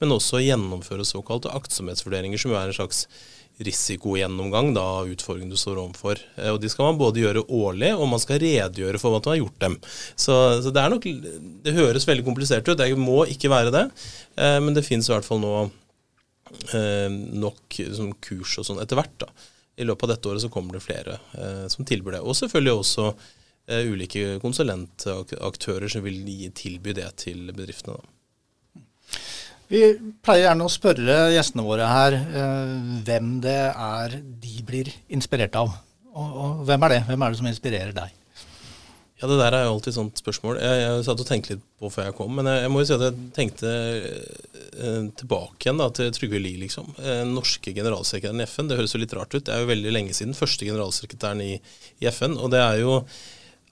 men 0.00 0.16
også 0.16 0.42
gjennomføre 0.42 1.06
såkalte 1.06 1.52
aktsomhetsvurderinger, 1.52 2.40
som 2.40 2.54
er 2.56 2.70
en 2.70 2.76
slags 2.80 3.06
risikogjennomgang 3.60 4.72
da, 4.74 4.82
av 5.00 5.10
utfordringene 5.12 5.52
du 5.52 5.60
står 5.60 5.80
overfor. 5.82 6.20
Eh, 6.36 6.50
og 6.52 6.60
De 6.62 6.70
skal 6.72 6.88
man 6.88 7.00
både 7.00 7.22
gjøre 7.22 7.44
årlig, 7.52 7.92
og 7.94 8.08
man 8.10 8.22
skal 8.22 8.40
redegjøre 8.42 9.00
for 9.02 9.18
at 9.18 9.28
man 9.28 9.34
har 9.34 9.42
gjort 9.42 9.60
dem. 9.64 9.76
Så, 10.14 10.38
så 10.64 10.72
det, 10.74 10.86
nok, 10.94 11.08
det 11.66 11.76
høres 11.76 12.08
veldig 12.08 12.26
komplisert 12.26 12.68
ut. 12.68 12.78
Det 12.80 12.90
må 12.98 13.22
ikke 13.30 13.52
være 13.52 13.74
det. 13.74 13.84
Eh, 14.36 14.58
men 14.64 14.76
det 14.76 14.86
finnes 14.86 15.08
i 15.08 15.14
hvert 15.14 15.28
fall 15.28 15.42
nå 15.42 15.54
eh, 15.66 17.08
nok 17.12 17.78
liksom, 17.82 18.16
kurs 18.24 18.56
og 18.62 18.68
sånn 18.68 18.82
etter 18.82 19.00
hvert. 19.00 19.14
da. 19.26 19.30
I 19.80 19.86
løpet 19.88 20.08
av 20.08 20.14
dette 20.14 20.32
året 20.32 20.44
så 20.44 20.50
kommer 20.52 20.76
det 20.76 20.84
flere 20.84 21.14
som 21.72 21.86
tilbyr 21.88 22.18
det. 22.18 22.18
Og 22.28 22.36
selvfølgelig 22.36 22.74
også 22.76 23.06
ulike 23.88 24.34
konsulentaktører 24.42 25.88
som 25.88 26.04
vil 26.04 26.50
tilby 26.52 26.92
det 26.98 27.06
til 27.24 27.48
bedriftene. 27.56 27.96
da. 27.96 28.21
Vi 29.72 29.80
pleier 30.20 30.50
gjerne 30.50 30.66
å 30.68 30.72
spørre 30.72 31.14
gjestene 31.32 31.64
våre 31.64 31.86
her 31.88 32.16
eh, 32.20 32.72
hvem 33.06 33.38
det 33.40 33.60
er 33.72 34.18
de 34.20 34.64
blir 34.68 34.90
inspirert 35.08 35.56
av. 35.56 35.70
Og, 36.12 36.26
og, 36.28 36.58
hvem 36.68 36.84
er 36.84 36.92
det? 36.92 36.98
Hvem 37.08 37.24
er 37.24 37.32
det 37.32 37.40
som 37.40 37.48
inspirerer 37.48 37.94
deg? 37.96 38.18
Ja, 39.22 39.30
Det 39.30 39.38
der 39.38 39.56
er 39.56 39.64
jo 39.64 39.76
alltid 39.76 39.92
et 39.94 39.96
sånt 39.96 40.20
spørsmål. 40.20 40.58
Jeg, 40.60 40.82
jeg 40.82 41.06
satt 41.06 41.24
og 41.24 41.28
tenkte 41.28 41.54
litt 41.54 41.64
på 41.80 41.88
før 41.94 42.10
jeg 42.10 42.16
kom. 42.18 42.36
Men 42.36 42.50
jeg, 42.50 42.66
jeg 42.66 42.74
må 42.74 42.82
jo 42.82 42.88
si 42.90 42.96
at 42.98 43.06
jeg 43.06 43.26
tenkte 43.38 43.72
eh, 43.72 45.02
tilbake 45.22 45.64
igjen 45.64 45.80
da, 45.80 45.88
til 45.96 46.12
Trygve 46.18 46.42
Lie, 46.42 46.60
liksom. 46.66 46.92
Eh, 47.00 47.24
norske 47.30 47.72
generalsekretæren 47.72 48.44
i 48.44 48.48
FN. 48.50 48.68
Det 48.68 48.80
høres 48.82 48.96
jo 48.96 49.00
litt 49.00 49.16
rart 49.16 49.32
ut. 49.32 49.44
Det 49.46 49.56
er 49.56 49.64
jo 49.64 49.72
veldig 49.72 49.96
lenge 49.96 50.18
siden. 50.18 50.36
Første 50.36 50.68
generalsekretæren 50.68 51.44
i, 51.46 51.52
i 52.02 52.10
FN. 52.12 52.36
Og 52.36 52.52
det 52.52 52.60
er 52.60 52.82
jo 52.82 53.00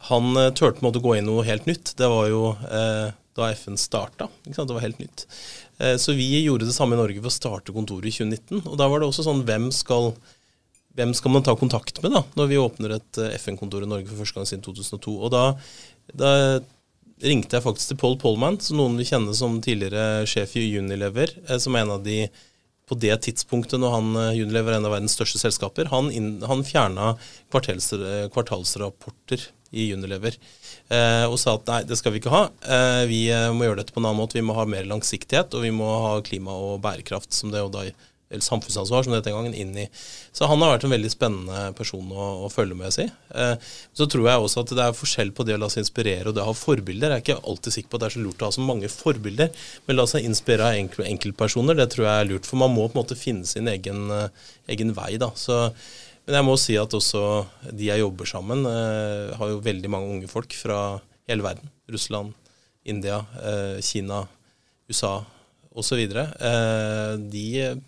han 0.08 0.32
uh, 0.32 0.48
turte 0.56 0.80
måtte 0.80 1.02
gå 1.04 1.18
inn 1.18 1.28
noe 1.28 1.44
helt 1.44 1.68
nytt. 1.68 1.92
Det 1.98 2.08
var 2.08 2.30
jo 2.30 2.54
uh, 2.56 3.10
da 3.36 3.50
FN 3.52 3.76
starta. 3.76 4.30
Det 4.46 4.64
var 4.70 4.86
helt 4.86 5.02
nytt. 5.02 5.26
Uh, 5.80 5.96
så 6.00 6.12
vi 6.16 6.44
gjorde 6.44 6.68
det 6.68 6.76
samme 6.76 6.94
i 6.96 7.00
Norge 7.00 7.20
ved 7.20 7.30
å 7.30 7.34
starte 7.34 7.74
kontoret 7.76 8.10
i 8.10 8.14
2019. 8.18 8.66
Og 8.66 8.76
da 8.80 8.88
var 8.90 9.00
det 9.00 9.08
også 9.08 9.24
sånn 9.26 9.44
hvem 9.48 9.70
skal, 9.74 10.04
hvem 10.98 11.12
skal 11.16 11.30
man 11.34 11.46
ta 11.46 11.54
kontakt 11.58 12.02
med 12.04 12.10
da, 12.16 12.22
når 12.38 12.46
vi 12.50 12.60
åpner 12.60 12.90
et 12.98 13.12
FN-kontor 13.40 13.82
i 13.86 13.90
Norge 13.90 14.08
for 14.10 14.20
første 14.22 14.36
gang 14.40 14.48
siden 14.50 14.66
2002? 14.66 15.16
Og 15.16 15.28
da, 15.34 15.44
da 16.12 16.30
ringte 17.24 17.56
jeg 17.56 17.66
faktisk 17.66 17.88
til 17.92 18.00
Paul 18.00 18.16
Polman, 18.20 18.56
som 18.64 18.76
noen 18.80 18.96
vil 19.00 19.08
kjenne 19.08 19.34
som 19.36 19.60
tidligere 19.64 20.26
sjef 20.28 20.56
i 20.56 20.78
Unilever, 20.80 21.28
som 21.60 21.76
er 21.76 21.82
en 21.84 21.96
av 21.98 22.02
de 22.04 22.18
på 22.90 22.94
det 22.98 23.14
tidspunktet 23.22 23.78
når 23.78 23.90
han, 23.94 24.06
Unilever 24.34 24.72
er 24.74 24.78
en 24.80 24.88
av 24.88 24.92
verdens 24.96 25.14
største 25.14 25.38
selskaper, 25.38 25.86
han, 25.92 26.10
inn, 26.10 26.42
han 26.42 26.66
fjerna 26.66 27.14
kvartalsrapporter 27.52 29.40
i 29.70 29.92
Unilever. 29.94 30.36
Eh, 30.88 31.24
og 31.30 31.38
sa 31.38 31.54
at 31.58 31.68
nei, 31.70 31.80
det 31.86 31.98
skal 32.00 32.14
vi 32.14 32.22
ikke 32.22 32.34
ha. 32.34 32.44
Eh, 32.66 33.02
vi 33.10 33.24
eh, 33.30 33.50
må 33.54 33.68
gjøre 33.68 33.82
dette 33.84 33.94
på 33.94 34.02
en 34.02 34.10
annen 34.10 34.22
måte. 34.22 34.38
Vi 34.38 34.46
må 34.46 34.56
ha 34.58 34.66
mer 34.68 34.88
langsiktighet, 34.90 35.54
og 35.54 35.66
vi 35.66 35.74
må 35.74 35.88
ha 36.06 36.14
klima 36.26 36.56
og 36.58 36.80
bærekraft 36.84 37.36
som 37.36 37.52
det, 37.54 37.62
og 37.62 37.74
da, 37.76 37.86
eller 38.30 38.46
samfunnsansvar, 38.46 39.02
som 39.02 39.14
det 39.14 39.24
den 39.26 39.34
gangen, 39.34 39.54
gang, 39.54 39.62
inn 39.62 39.78
i. 39.78 39.86
Så 40.34 40.46
han 40.46 40.62
har 40.62 40.76
vært 40.76 40.84
en 40.86 40.92
veldig 40.94 41.08
spennende 41.10 41.62
person 41.78 42.12
å, 42.14 42.26
å 42.46 42.50
følge 42.50 42.76
med, 42.78 42.94
si. 42.94 43.08
Så 43.98 44.06
tror 44.06 44.28
jeg 44.28 44.44
også 44.44 44.62
at 44.62 44.74
det 44.78 44.84
er 44.84 44.94
forskjell 44.94 45.32
på 45.34 45.46
det 45.48 45.56
å 45.56 45.62
la 45.64 45.70
seg 45.72 45.82
inspirere 45.82 46.30
og 46.30 46.36
det 46.36 46.44
å 46.44 46.52
ha 46.52 46.54
forbilder. 46.54 47.10
Jeg 47.10 47.24
er 47.24 47.24
ikke 47.24 47.50
alltid 47.50 47.74
sikker 47.74 47.90
på 47.90 47.98
at 47.98 48.04
det 48.04 48.10
er 48.12 48.14
så 48.14 48.22
lurt 48.22 48.44
å 48.44 48.52
ha 48.52 48.54
så 48.54 48.66
mange 48.68 48.92
forbilder, 48.92 49.50
men 49.88 49.98
la 49.98 50.06
seg 50.10 50.28
inspirere 50.28 50.68
av 50.68 50.78
enkel, 50.78 51.08
enkeltpersoner, 51.10 51.78
det 51.80 51.88
tror 51.90 52.06
jeg 52.06 52.22
er 52.22 52.30
lurt. 52.30 52.46
For 52.46 52.62
man 52.62 52.70
må 52.76 52.86
på 52.86 52.94
en 52.94 53.02
måte 53.02 53.18
finne 53.18 53.50
sin 53.50 53.70
egen, 53.70 54.06
egen 54.70 54.94
vei, 54.94 55.16
da. 55.18 55.32
Så 55.34 55.64
men 56.26 56.36
jeg 56.38 56.46
må 56.46 56.56
si 56.60 56.76
at 56.78 56.94
også 56.96 57.22
de 57.70 57.88
jeg 57.88 58.02
jobber 58.02 58.28
sammen, 58.28 58.64
eh, 58.68 59.32
har 59.36 59.52
jo 59.52 59.62
veldig 59.64 59.90
mange 59.92 60.12
unge 60.14 60.30
folk 60.30 60.54
fra 60.56 61.00
hele 61.30 61.44
verden. 61.46 61.70
Russland, 61.90 62.34
India, 62.84 63.20
eh, 63.42 63.80
Kina, 63.84 64.24
USA 64.90 65.20
osv. 65.70 66.00
Eh, 66.02 67.12
de 67.32 67.46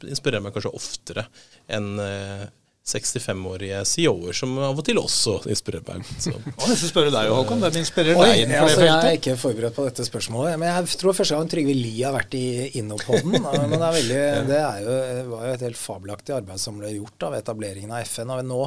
inspirerer 0.09 0.42
meg 0.45 0.55
kanskje 0.55 0.75
oftere 0.77 1.27
enn 1.71 1.97
eh, 2.03 2.47
65-årige 2.83 3.85
CEO-er 3.87 4.35
som 4.35 4.57
av 4.59 4.79
og 4.81 4.83
til 4.87 4.99
også 4.99 5.37
inspirerer 5.53 5.85
meg. 5.87 6.09
Så. 6.18 6.33
Jeg 6.35 6.71
nesten 6.73 6.90
spørre 6.90 7.12
deg, 7.14 7.31
Håkon. 7.31 7.61
Hvem 7.62 7.77
inspirerer 7.79 8.18
Oi, 8.18 8.31
deg 8.42 8.55
altså, 8.59 8.83
Jeg 8.83 8.97
er 8.97 9.18
ikke 9.21 9.37
forberedt 9.38 9.77
på 9.77 9.85
dette 9.87 10.07
spørsmålet. 10.07 10.59
Men 10.59 10.66
jeg 10.73 10.99
tror 10.99 11.14
første 11.14 11.38
gang 11.38 11.51
Trygve 11.53 11.77
Lie 11.79 12.03
har 12.03 12.16
vært 12.16 12.35
i 12.35 12.81
Innopoden. 12.81 13.37
men 13.38 13.77
det, 13.77 13.79
er 13.79 13.97
veldig, 13.99 14.25
det 14.49 14.59
er 14.59 14.81
jo, 14.83 14.97
var 15.31 15.47
jo 15.47 15.53
et 15.55 15.64
helt 15.68 15.79
fabelaktig 15.79 16.35
arbeid 16.35 16.62
som 16.62 16.81
ble 16.81 16.90
gjort 16.97 17.29
av 17.29 17.37
etableringen 17.38 17.95
av 17.95 18.03
FN. 18.03 18.35
og 18.35 18.42
Nå, 18.51 18.59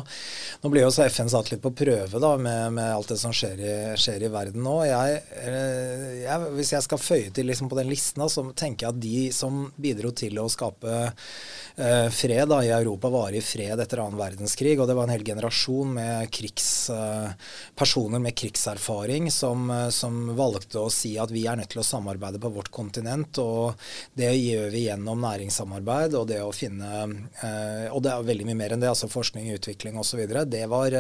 nå 0.64 0.72
blir 0.72 0.86
jo 0.86 0.94
også 0.94 1.10
FN 1.12 1.34
satt 1.36 1.52
litt 1.52 1.64
på 1.66 1.74
prøve 1.76 2.24
da, 2.24 2.32
med, 2.40 2.78
med 2.80 2.94
alt 2.96 3.12
det 3.12 3.20
som 3.20 3.36
skjer 3.36 3.60
i, 3.60 3.76
skjer 4.00 4.30
i 4.30 4.32
verden 4.32 4.64
nå. 4.64 4.78
Jeg, 4.88 5.20
eh, 5.44 6.08
jeg, 6.24 6.54
hvis 6.56 6.72
jeg 6.78 6.88
skal 6.88 7.04
føye 7.04 7.36
til 7.36 7.52
liksom 7.52 7.68
på 7.68 7.82
den 7.82 7.92
listen, 7.92 8.24
så 8.32 8.48
tenker 8.56 8.88
jeg 8.88 8.96
at 8.96 9.04
de 9.04 9.28
som 9.36 9.66
bidro 9.76 10.16
til 10.16 10.40
å 10.40 10.48
skape 10.52 10.96
uh, 11.12 12.08
fred 12.16 12.48
da, 12.48 12.64
i 12.64 12.72
Europa, 12.72 13.12
varig 13.12 13.44
fred 13.44 13.76
etter 13.84 14.05
annen 14.06 14.20
verdenskrig, 14.20 14.78
og 14.80 14.88
det 14.90 14.96
var 14.98 15.08
en 15.08 15.14
hel 15.16 15.26
generasjon 15.26 15.94
med 15.98 16.30
krigs, 16.34 16.90
eh, 16.90 17.34
personer 17.76 18.22
med 18.24 18.36
krigserfaring 18.38 19.32
som, 19.32 19.70
eh, 19.72 19.90
som 19.90 20.36
valgte 20.38 20.82
å 20.82 20.92
si 20.92 21.16
at 21.22 21.32
vi 21.34 21.46
er 21.48 21.60
nødt 21.60 21.74
til 21.74 21.82
å 21.82 21.88
samarbeide 21.88 22.42
på 22.42 22.52
vårt 22.54 22.72
kontinent. 22.72 23.38
Og 23.42 23.76
det 24.16 24.32
gjør 24.34 24.72
vi 24.74 24.86
gjennom 24.88 25.22
næringssamarbeid 25.24 26.16
og 26.20 26.28
det 26.32 26.42
å 26.44 26.54
finne 26.56 26.92
eh, 27.44 27.92
Og 27.92 28.02
det 28.04 28.12
er 28.12 28.26
veldig 28.26 28.46
mye 28.48 28.58
mer 28.58 28.74
enn 28.74 28.82
det, 28.82 28.90
altså 28.90 29.08
forskning, 29.12 29.48
utvikling 29.56 29.98
osv. 30.00 30.22
Det, 30.50 30.64
var, 30.70 30.96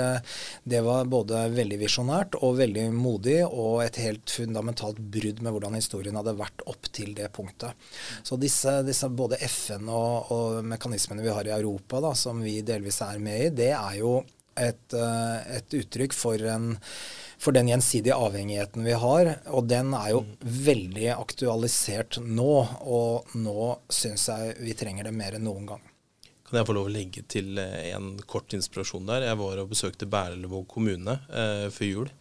det 0.64 0.82
var 0.86 1.10
både 1.10 1.46
veldig 1.56 1.80
visjonært 1.82 2.38
og 2.42 2.60
veldig 2.60 2.86
modig, 2.94 3.40
og 3.46 3.84
et 3.84 3.98
helt 4.04 4.30
fundamentalt 4.32 5.00
brudd 5.00 5.42
med 5.44 5.56
hvordan 5.56 5.78
historien 5.78 6.16
hadde 6.20 6.36
vært 6.38 6.64
opp 6.70 6.90
til 6.96 7.14
det 7.18 7.32
punktet. 7.36 7.76
Så 8.24 8.38
disse, 8.40 8.78
disse 8.88 9.10
både 9.10 9.40
FN 9.48 9.90
og, 9.90 10.32
og 10.34 10.66
mekanismene 10.68 11.26
vi 11.26 11.34
har 11.34 11.48
i 11.48 11.54
Europa, 11.56 12.02
da, 12.04 12.14
som 12.18 12.42
vi 12.44 12.60
delvis 12.66 12.95
er 13.04 13.22
med 13.22 13.46
i, 13.48 13.54
det 13.64 13.72
er 13.76 14.00
jo 14.00 14.18
et, 14.56 14.94
eh, 14.96 15.58
et 15.58 15.76
uttrykk 15.82 16.16
for, 16.16 16.42
en, 16.52 16.76
for 17.42 17.56
den 17.56 17.70
gjensidige 17.72 18.18
avhengigheten 18.18 18.86
vi 18.88 18.96
har. 19.00 19.32
Og 19.52 19.68
den 19.70 19.94
er 19.98 20.14
jo 20.14 20.24
veldig 20.42 21.10
aktualisert 21.18 22.20
nå, 22.24 22.54
og 22.82 23.36
nå 23.36 23.74
syns 23.92 24.30
jeg 24.32 24.56
vi 24.64 24.78
trenger 24.78 25.10
det 25.10 25.16
mer 25.16 25.38
enn 25.38 25.48
noen 25.50 25.68
gang. 25.74 25.84
Kan 26.46 26.60
jeg 26.60 26.68
få 26.70 26.76
lov 26.78 26.88
å 26.92 26.94
legge 26.94 27.26
til 27.32 27.58
eh, 27.62 27.92
en 27.96 28.14
kort 28.30 28.54
inspirasjon 28.56 29.10
der? 29.10 29.28
Jeg 29.32 29.42
var 29.42 29.64
og 29.64 29.72
besøkte 29.74 30.10
Berlevåg 30.10 30.68
kommune 30.72 31.20
eh, 31.34 31.68
før 31.74 31.92
jul. 31.92 32.12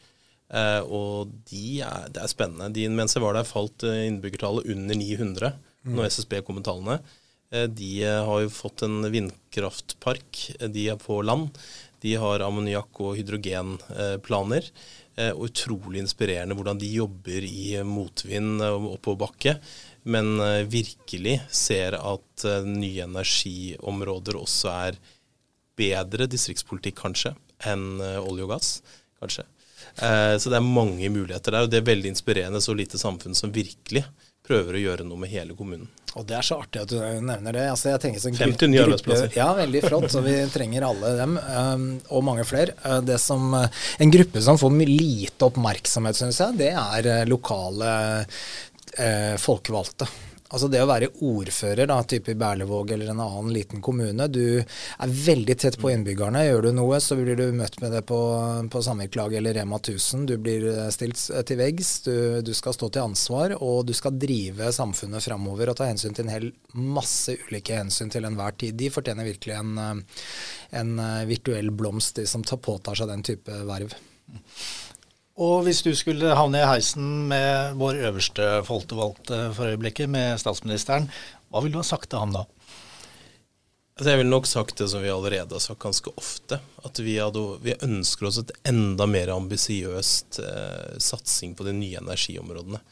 Eh, 0.54 0.80
og 0.86 1.34
de 1.50 1.80
er, 1.84 2.08
det 2.14 2.22
er 2.22 2.32
spennende. 2.32 2.72
De, 2.74 2.86
mens 2.92 3.16
jeg 3.16 3.24
var 3.24 3.36
der, 3.36 3.48
falt 3.48 3.84
eh, 3.86 4.06
innbyggertallet 4.08 4.70
under 4.74 4.98
900 5.00 5.54
når 5.84 6.08
SSB 6.08 6.38
kom 6.40 6.56
med 6.56 6.64
tallene. 6.64 6.96
Eh, 7.54 7.68
De 7.70 8.02
eh, 8.02 8.24
har 8.24 8.42
jo 8.42 8.50
fått 8.50 8.82
en 8.82 9.04
vindkraftpark. 9.12 10.42
Eh, 10.60 10.68
De 10.68 10.88
er 10.90 11.00
på 11.00 11.20
land. 11.22 11.54
De 12.02 12.16
har 12.20 12.44
ammoniakk- 12.44 13.00
og 13.00 13.16
hydrogenplaner. 13.16 14.70
Og 15.14 15.44
utrolig 15.46 16.00
inspirerende 16.02 16.56
hvordan 16.58 16.80
de 16.80 16.88
jobber 16.90 17.44
i 17.46 17.78
motvind 17.86 18.58
og 18.66 18.88
oppoverbakke. 18.96 19.54
Men 20.10 20.42
virkelig 20.66 21.36
ser 21.54 21.94
at 21.94 22.44
nye 22.66 23.06
energiområder 23.06 24.34
også 24.34 24.72
er 24.74 24.98
bedre 25.78 26.26
distriktspolitikk, 26.26 26.98
kanskje, 26.98 27.30
enn 27.62 28.02
olje 28.02 28.48
og 28.48 28.56
gass. 28.56 28.72
Kanskje. 29.22 29.46
Så 30.02 30.50
det 30.50 30.58
er 30.58 30.66
mange 30.66 31.06
muligheter 31.14 31.54
der, 31.54 31.62
og 31.62 31.70
det 31.70 31.78
er 31.78 31.88
veldig 31.92 32.10
inspirerende. 32.10 32.60
Så 32.60 32.74
lite 32.74 32.98
samfunn 32.98 33.38
som 33.38 33.54
virkelig 33.54 34.02
prøver 34.44 34.76
å 34.76 34.82
gjøre 34.82 35.06
noe 35.08 35.20
med 35.22 35.32
hele 35.32 35.56
kommunen. 35.56 35.88
Og 36.14 36.26
det 36.28 36.36
er 36.38 36.46
så 36.46 36.60
artig 36.62 36.82
at 36.84 36.92
du 36.92 36.98
nevner 37.00 37.56
det. 37.56 37.64
Altså, 37.72 37.88
jeg 37.90 38.02
tenker 38.04 38.22
sånn 38.22 38.36
50 38.38 38.70
nye 38.70 38.82
arbeidsplasser. 38.84 39.32
Ja, 39.34 39.48
veldig 39.58 39.80
flott. 39.82 40.06
Så 40.12 40.22
vi 40.22 40.36
trenger 40.52 40.86
alle 40.86 41.14
dem, 41.18 41.38
um, 41.38 41.88
og 42.14 42.26
mange 42.28 42.44
flere. 42.46 42.76
Uh, 42.84 43.16
som, 43.18 43.48
uh, 43.56 43.66
en 43.98 44.14
gruppe 44.14 44.42
som 44.44 44.60
får 44.60 44.76
lite 44.86 45.48
oppmerksomhet, 45.48 46.20
syns 46.20 46.38
jeg, 46.44 46.60
det 46.60 46.70
er 46.70 47.10
uh, 47.10 47.24
lokale 47.30 47.96
folkevalgte. 49.42 50.06
Altså 50.52 50.68
det 50.68 50.82
å 50.84 50.88
være 50.88 51.08
ordfører, 51.24 51.86
da, 51.88 51.96
type 52.04 52.34
i 52.34 52.36
Berlevåg 52.36 52.90
eller 52.92 53.08
en 53.10 53.22
annen 53.24 53.48
liten 53.54 53.80
kommune. 53.82 54.26
Du 54.28 54.60
er 54.60 55.14
veldig 55.28 55.56
tett 55.56 55.78
på 55.80 55.88
innbyggerne. 55.88 56.42
Gjør 56.44 56.66
du 56.66 56.70
noe, 56.76 56.98
så 57.00 57.16
blir 57.16 57.38
du 57.38 57.46
møtt 57.56 57.78
med 57.80 57.94
det 57.96 58.02
på, 58.10 58.18
på 58.70 58.82
Samvirkelaget 58.84 59.40
eller 59.40 59.56
Rema 59.56 59.80
1000. 59.80 60.26
Du 60.28 60.36
blir 60.36 60.68
eh, 60.68 60.90
stilt 60.92 61.22
til 61.48 61.60
veggs. 61.60 61.94
Du, 62.04 62.14
du 62.44 62.52
skal 62.54 62.76
stå 62.76 62.90
til 62.92 63.06
ansvar, 63.06 63.56
og 63.56 63.88
du 63.88 63.94
skal 63.96 64.20
drive 64.20 64.68
samfunnet 64.76 65.24
framover 65.24 65.72
og 65.72 65.80
ta 65.80 65.88
hensyn 65.88 66.12
til 66.14 66.28
en 66.28 66.34
hel 66.36 66.50
masse 66.76 67.32
ulike 67.48 67.80
hensyn 67.80 68.12
til 68.12 68.28
enhver 68.28 68.60
tid. 68.60 68.76
De 68.76 68.92
fortjener 68.92 69.32
virkelig 69.32 69.56
en, 69.56 69.78
eh, 69.80 70.24
en 70.82 70.96
eh, 71.08 71.22
virtuell 71.32 71.72
blomst, 71.72 72.20
de 72.20 72.28
som 72.28 72.44
tar 72.44 72.60
påtar 72.60 73.00
seg 73.00 73.08
den 73.10 73.24
type 73.32 73.64
verv. 73.64 73.96
Og 75.34 75.64
hvis 75.66 75.82
du 75.82 75.90
skulle 75.98 76.34
havne 76.38 76.60
i 76.62 76.66
heisen 76.68 77.24
med 77.30 77.78
vår 77.80 77.98
øverste 78.06 78.50
folkevalgte 78.68 79.48
for 79.56 79.72
øyeblikket, 79.72 80.10
med 80.10 80.38
statsministeren, 80.38 81.08
hva 81.50 81.62
ville 81.62 81.74
du 81.74 81.82
ha 81.82 81.86
sagt 81.86 82.12
til 82.12 82.22
ham 82.22 82.36
da? 82.36 82.44
Altså 83.94 84.10
jeg 84.10 84.20
ville 84.20 84.30
nok 84.30 84.46
sagt 84.50 84.78
det 84.78 84.88
som 84.90 85.02
vi 85.02 85.10
allerede 85.10 85.54
har 85.54 85.62
sagt 85.62 85.82
ganske 85.82 86.10
ofte. 86.18 86.58
At 86.86 86.98
vi, 87.02 87.16
hadde, 87.18 87.42
vi 87.62 87.76
ønsker 87.86 88.26
oss 88.26 88.40
et 88.42 88.50
enda 88.66 89.06
mer 89.10 89.30
ambisiøst 89.34 90.40
eh, 90.42 90.96
satsing 91.02 91.54
på 91.58 91.66
de 91.66 91.74
nye 91.78 92.00
energiområdene. 92.02 92.82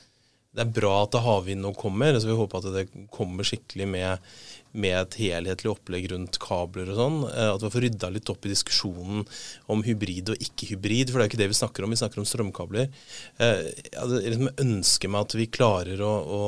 Det 0.53 0.63
er 0.63 0.75
bra 0.77 0.97
at 1.03 1.17
havvind 1.25 1.63
nå 1.65 1.73
kommer, 1.79 2.19
så 2.19 2.29
vi 2.29 2.37
håper 2.37 2.61
at 2.61 2.75
det 2.75 3.07
kommer 3.15 3.47
skikkelig 3.47 3.87
med, 3.89 4.33
med 4.73 4.97
et 4.97 5.17
helhetlig 5.21 5.71
opplegg 5.73 6.09
rundt 6.13 6.39
kabler 6.43 6.89
og 6.93 6.99
sånn. 6.99 7.19
Eh, 7.29 7.51
at 7.53 7.65
vi 7.65 7.71
får 7.75 7.85
rydda 7.87 8.11
litt 8.15 8.31
opp 8.33 8.47
i 8.47 8.53
diskusjonen 8.53 9.27
om 9.73 9.85
hybrid 9.87 10.33
og 10.33 10.47
ikke-hybrid, 10.47 11.11
for 11.11 11.21
det 11.21 11.25
er 11.25 11.29
jo 11.29 11.33
ikke 11.33 11.43
det 11.43 11.51
vi 11.53 11.59
snakker 11.61 11.85
om. 11.85 11.93
Vi 11.93 12.01
snakker 12.01 12.23
om 12.23 12.29
strømkabler. 12.29 12.89
Eh, 13.37 13.63
jeg 13.91 14.33
liksom 14.33 14.65
ønsker 14.65 15.13
meg 15.13 15.29
at 15.29 15.37
vi 15.39 15.51
klarer 15.59 16.03
å, 16.05 16.13
å, 16.39 16.43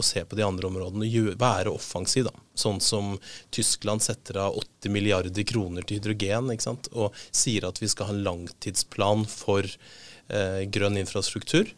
å 0.00 0.06
se 0.06 0.24
på 0.24 0.38
de 0.38 0.46
andre 0.46 0.70
områdene 0.70 1.10
og 1.10 1.36
være 1.40 1.74
offensiv, 1.74 2.30
da. 2.30 2.34
Sånn 2.56 2.80
som 2.80 3.16
Tyskland 3.52 4.00
setter 4.04 4.40
av 4.46 4.56
80 4.56 4.92
milliarder 4.94 5.44
kroner 5.48 5.84
til 5.84 6.00
hydrogen, 6.00 6.48
ikke 6.54 6.70
sant? 6.70 6.88
og 6.96 7.12
sier 7.28 7.66
at 7.68 7.82
vi 7.82 7.90
skal 7.92 8.08
ha 8.08 8.16
en 8.16 8.24
langtidsplan 8.24 9.26
for 9.28 9.66
eh, 9.66 10.62
grønn 10.72 10.96
infrastruktur. 10.96 11.68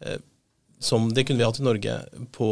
Eh, 0.00 0.20
som 0.82 1.12
det 1.14 1.26
kunne 1.28 1.38
vi 1.38 1.46
hatt 1.46 1.60
i 1.60 1.66
Norge 1.66 1.98
på, 2.34 2.48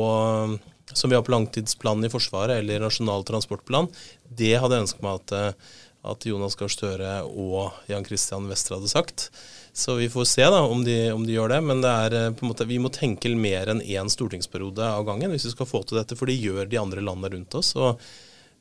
som 0.92 1.10
vi 1.10 1.18
har 1.18 1.24
på 1.26 1.34
langtidsplanen 1.34 2.08
i 2.08 2.12
Forsvaret 2.12 2.60
eller 2.60 2.82
Nasjonal 2.84 3.26
transportplan. 3.28 3.90
Det 4.24 4.56
hadde 4.60 4.76
jeg 4.76 4.86
ønsket 4.86 5.04
meg 5.06 5.20
at, 5.20 5.34
eh, 5.36 5.76
at 6.10 6.26
Jonas 6.26 6.56
Gahr 6.56 6.72
Støre 6.72 7.12
og 7.28 7.76
Jan 7.90 8.06
Christian 8.06 8.48
Wester 8.50 8.78
hadde 8.78 8.92
sagt. 8.92 9.28
Så 9.76 9.94
vi 10.00 10.08
får 10.10 10.26
se 10.26 10.46
da 10.50 10.64
om 10.66 10.82
de, 10.84 10.96
om 11.14 11.26
de 11.26 11.36
gjør 11.36 11.54
det. 11.54 11.60
Men 11.66 11.84
det 11.84 11.92
er 12.06 12.18
eh, 12.22 12.42
måte, 12.46 12.68
vi 12.68 12.80
må 12.82 12.92
tenke 12.94 13.32
mer 13.36 13.70
enn 13.72 13.84
én 13.84 14.10
stortingsperiode 14.10 14.86
av 14.86 15.06
gangen 15.08 15.30
hvis 15.34 15.50
vi 15.50 15.54
skal 15.54 15.68
få 15.70 15.84
til 15.84 16.00
dette. 16.00 16.18
For 16.18 16.30
det 16.30 16.40
gjør 16.40 16.66
de 16.70 16.80
andre 16.80 17.04
landene 17.04 17.34
rundt 17.36 17.60
oss. 17.60 17.76
Og 17.78 18.00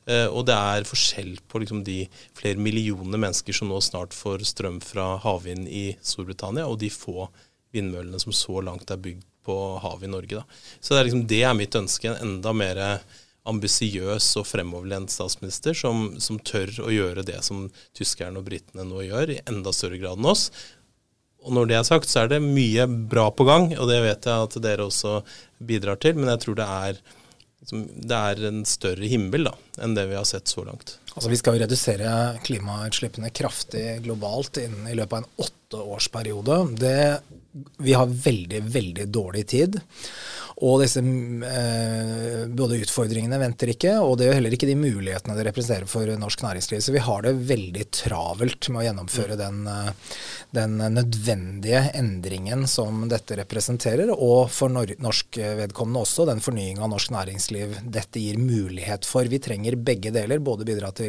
Eh, 0.08 0.26
og 0.26 0.46
det 0.48 0.56
er 0.56 0.88
forskjell 0.88 1.34
på 1.48 1.62
liksom, 1.62 1.84
de 1.84 2.04
flere 2.36 2.60
millioner 2.60 3.20
mennesker 3.20 3.56
som 3.56 3.70
nå 3.70 3.80
snart 3.84 4.16
får 4.16 4.46
strøm 4.48 4.80
fra 4.84 5.12
havvind 5.22 5.68
i 5.68 5.90
Storbritannia, 6.00 6.66
og 6.66 6.80
de 6.80 6.90
få 6.92 7.28
vindmøllene 7.74 8.18
som 8.22 8.34
så 8.34 8.62
langt 8.64 8.90
er 8.90 9.02
bygd 9.02 9.26
på 9.50 9.56
havet 9.82 10.06
i 10.06 10.14
Norge. 10.14 10.40
Da. 10.40 10.62
Så 10.78 10.94
det 10.94 11.00
er, 11.00 11.10
liksom, 11.10 11.26
det 11.34 11.42
er 11.42 11.58
mitt 11.58 11.76
ønske. 11.82 12.14
En 12.14 12.22
enda 12.30 12.54
mer 12.56 12.80
ambisiøs 13.50 14.26
og 14.40 14.46
fremoverlent 14.48 15.12
statsminister 15.12 15.76
som, 15.76 16.12
som, 16.20 16.38
tør 16.38 16.72
å 16.84 16.90
gjøre 16.92 17.24
det 17.26 17.40
som 17.46 17.68
tyskerne 17.96 18.40
og 18.40 18.46
britene 18.48 18.84
nå 18.86 19.06
gjør, 19.06 19.34
i 19.36 19.40
enda 19.48 19.72
større 19.74 20.00
grad 20.00 20.20
enn 20.20 20.28
oss. 20.30 20.50
Og 21.40 21.54
når 21.56 21.70
det 21.70 21.78
er 21.78 21.86
sagt, 21.88 22.10
så 22.10 22.24
er 22.24 22.34
det 22.34 22.42
mye 22.44 22.84
bra 22.86 23.30
på 23.32 23.46
gang, 23.48 23.70
og 23.78 23.88
det 23.88 24.02
vet 24.04 24.28
jeg 24.28 24.46
at 24.46 24.58
dere 24.60 24.88
også 24.90 25.20
bidrar 25.64 26.00
til. 26.02 26.18
Men 26.18 26.34
jeg 26.34 26.44
tror 26.44 26.58
det 26.58 26.66
er 26.68 27.00
liksom, 27.62 27.86
det 27.96 28.18
er 28.18 28.42
en 28.50 28.60
større 28.68 29.08
himmel 29.08 29.48
da, 29.48 29.54
enn 29.80 29.96
det 29.96 30.10
vi 30.10 30.18
har 30.18 30.28
sett 30.28 30.52
så 30.52 30.66
langt. 30.68 30.98
Altså 31.14 31.30
Vi 31.30 31.38
skal 31.40 31.56
jo 31.56 31.64
redusere 31.64 32.10
klimautslippene 32.46 33.32
kraftig 33.34 34.00
globalt 34.04 34.60
innen, 34.62 34.86
i 34.88 34.96
løpet 34.98 35.16
av 35.16 35.22
en 35.24 35.46
åtteårsperiode. 35.46 36.58
Vi 37.82 37.96
har 37.98 38.18
veldig, 38.26 38.60
veldig 38.62 39.08
dårlig 39.10 39.46
tid. 39.50 39.80
Og 40.60 40.82
disse 40.82 41.00
eh, 41.00 42.42
både 42.52 42.80
utfordringene 42.84 43.38
venter 43.40 43.70
ikke, 43.72 43.94
og 44.04 44.18
det 44.20 44.26
jo 44.28 44.34
heller 44.36 44.52
ikke 44.52 44.68
de 44.68 44.76
mulighetene 44.76 45.36
det 45.38 45.46
representerer 45.46 45.88
for 45.88 46.10
norsk 46.20 46.42
næringsliv. 46.44 46.82
Så 46.84 46.92
vi 46.92 47.00
har 47.00 47.24
det 47.24 47.32
veldig 47.48 47.86
travelt 47.96 48.68
med 48.68 48.82
å 48.82 48.84
gjennomføre 48.84 49.38
den, 49.40 49.62
eh, 49.70 50.18
den 50.52 50.76
nødvendige 50.98 51.80
endringen 51.96 52.66
som 52.68 53.06
dette 53.08 53.38
representerer, 53.40 54.12
og 54.12 54.50
for 54.52 54.68
norsk 54.68 55.40
vedkommende 55.62 56.04
også 56.04 56.28
den 56.28 56.44
fornying 56.44 56.82
av 56.84 56.92
norsk 56.92 57.14
næringsliv 57.16 57.78
dette 57.96 58.20
gir 58.20 58.36
mulighet 58.36 59.08
for. 59.08 59.24
Vi 59.32 59.40
trenger 59.40 59.80
begge 59.80 60.12
deler, 60.12 60.44
både 60.44 60.68
bidra 60.68 60.92
til 60.92 60.99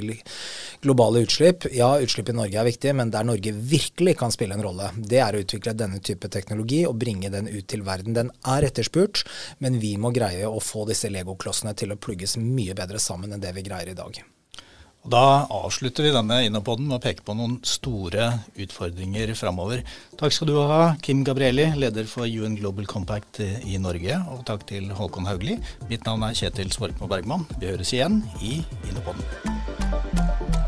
globale 0.81 1.21
utslipp. 1.25 1.67
Ja, 1.75 1.93
utslipp 2.01 2.31
i 2.31 2.35
Norge 2.37 2.59
er 2.59 2.67
viktig, 2.67 2.95
men 2.97 3.13
der 3.13 3.27
Norge 3.27 3.53
virkelig 3.53 4.17
kan 4.19 4.33
spille 4.33 4.57
en 4.57 4.65
rolle, 4.65 4.91
det 4.97 5.21
er 5.21 5.37
å 5.37 5.43
utvikle 5.43 5.75
denne 5.77 6.01
type 6.03 6.29
teknologi 6.31 6.83
og 6.87 6.97
bringe 7.01 7.31
den 7.33 7.49
ut 7.51 7.67
til 7.71 7.85
verden. 7.87 8.17
Den 8.17 8.33
er 8.47 8.67
etterspurt. 8.67 9.25
Men 9.59 9.79
vi 9.81 9.95
må 10.01 10.13
greie 10.15 10.47
å 10.47 10.61
få 10.63 10.85
disse 10.89 11.11
legoklossene 11.11 11.73
til 11.77 11.93
å 11.93 11.99
plugges 12.01 12.37
mye 12.41 12.75
bedre 12.77 13.01
sammen 13.01 13.33
enn 13.33 13.43
det 13.43 13.55
vi 13.57 13.65
greier 13.67 13.91
i 13.91 13.97
dag. 13.97 14.21
Da 15.01 15.47
avslutter 15.49 16.05
vi 16.05 16.11
denne 16.13 16.43
Innopoden 16.45 16.85
med 16.85 16.99
å 16.99 17.01
peke 17.01 17.25
på 17.25 17.33
noen 17.33 17.55
store 17.65 18.27
utfordringer 18.53 19.33
framover. 19.39 19.81
Takk 20.19 20.35
skal 20.35 20.51
du 20.51 20.59
ha, 20.59 20.93
Kim 21.01 21.23
Gabrielli, 21.25 21.71
leder 21.73 22.05
for 22.09 22.29
UN 22.29 22.59
Global 22.59 22.85
Compact 22.85 23.41
i 23.41 23.81
Norge. 23.81 24.21
Og 24.29 24.45
takk 24.45 24.67
til 24.69 24.91
Håkon 24.93 25.29
Haugli. 25.29 25.57
Mitt 25.89 26.05
navn 26.05 26.29
er 26.29 26.37
Kjetil 26.37 26.69
Svorkmo 26.73 27.09
Bergman. 27.09 27.49
Vi 27.57 27.73
høres 27.73 27.95
igjen 27.97 28.21
i 28.45 28.59
Innopoden. 28.91 29.80
thank 29.91 30.55
you 30.55 30.60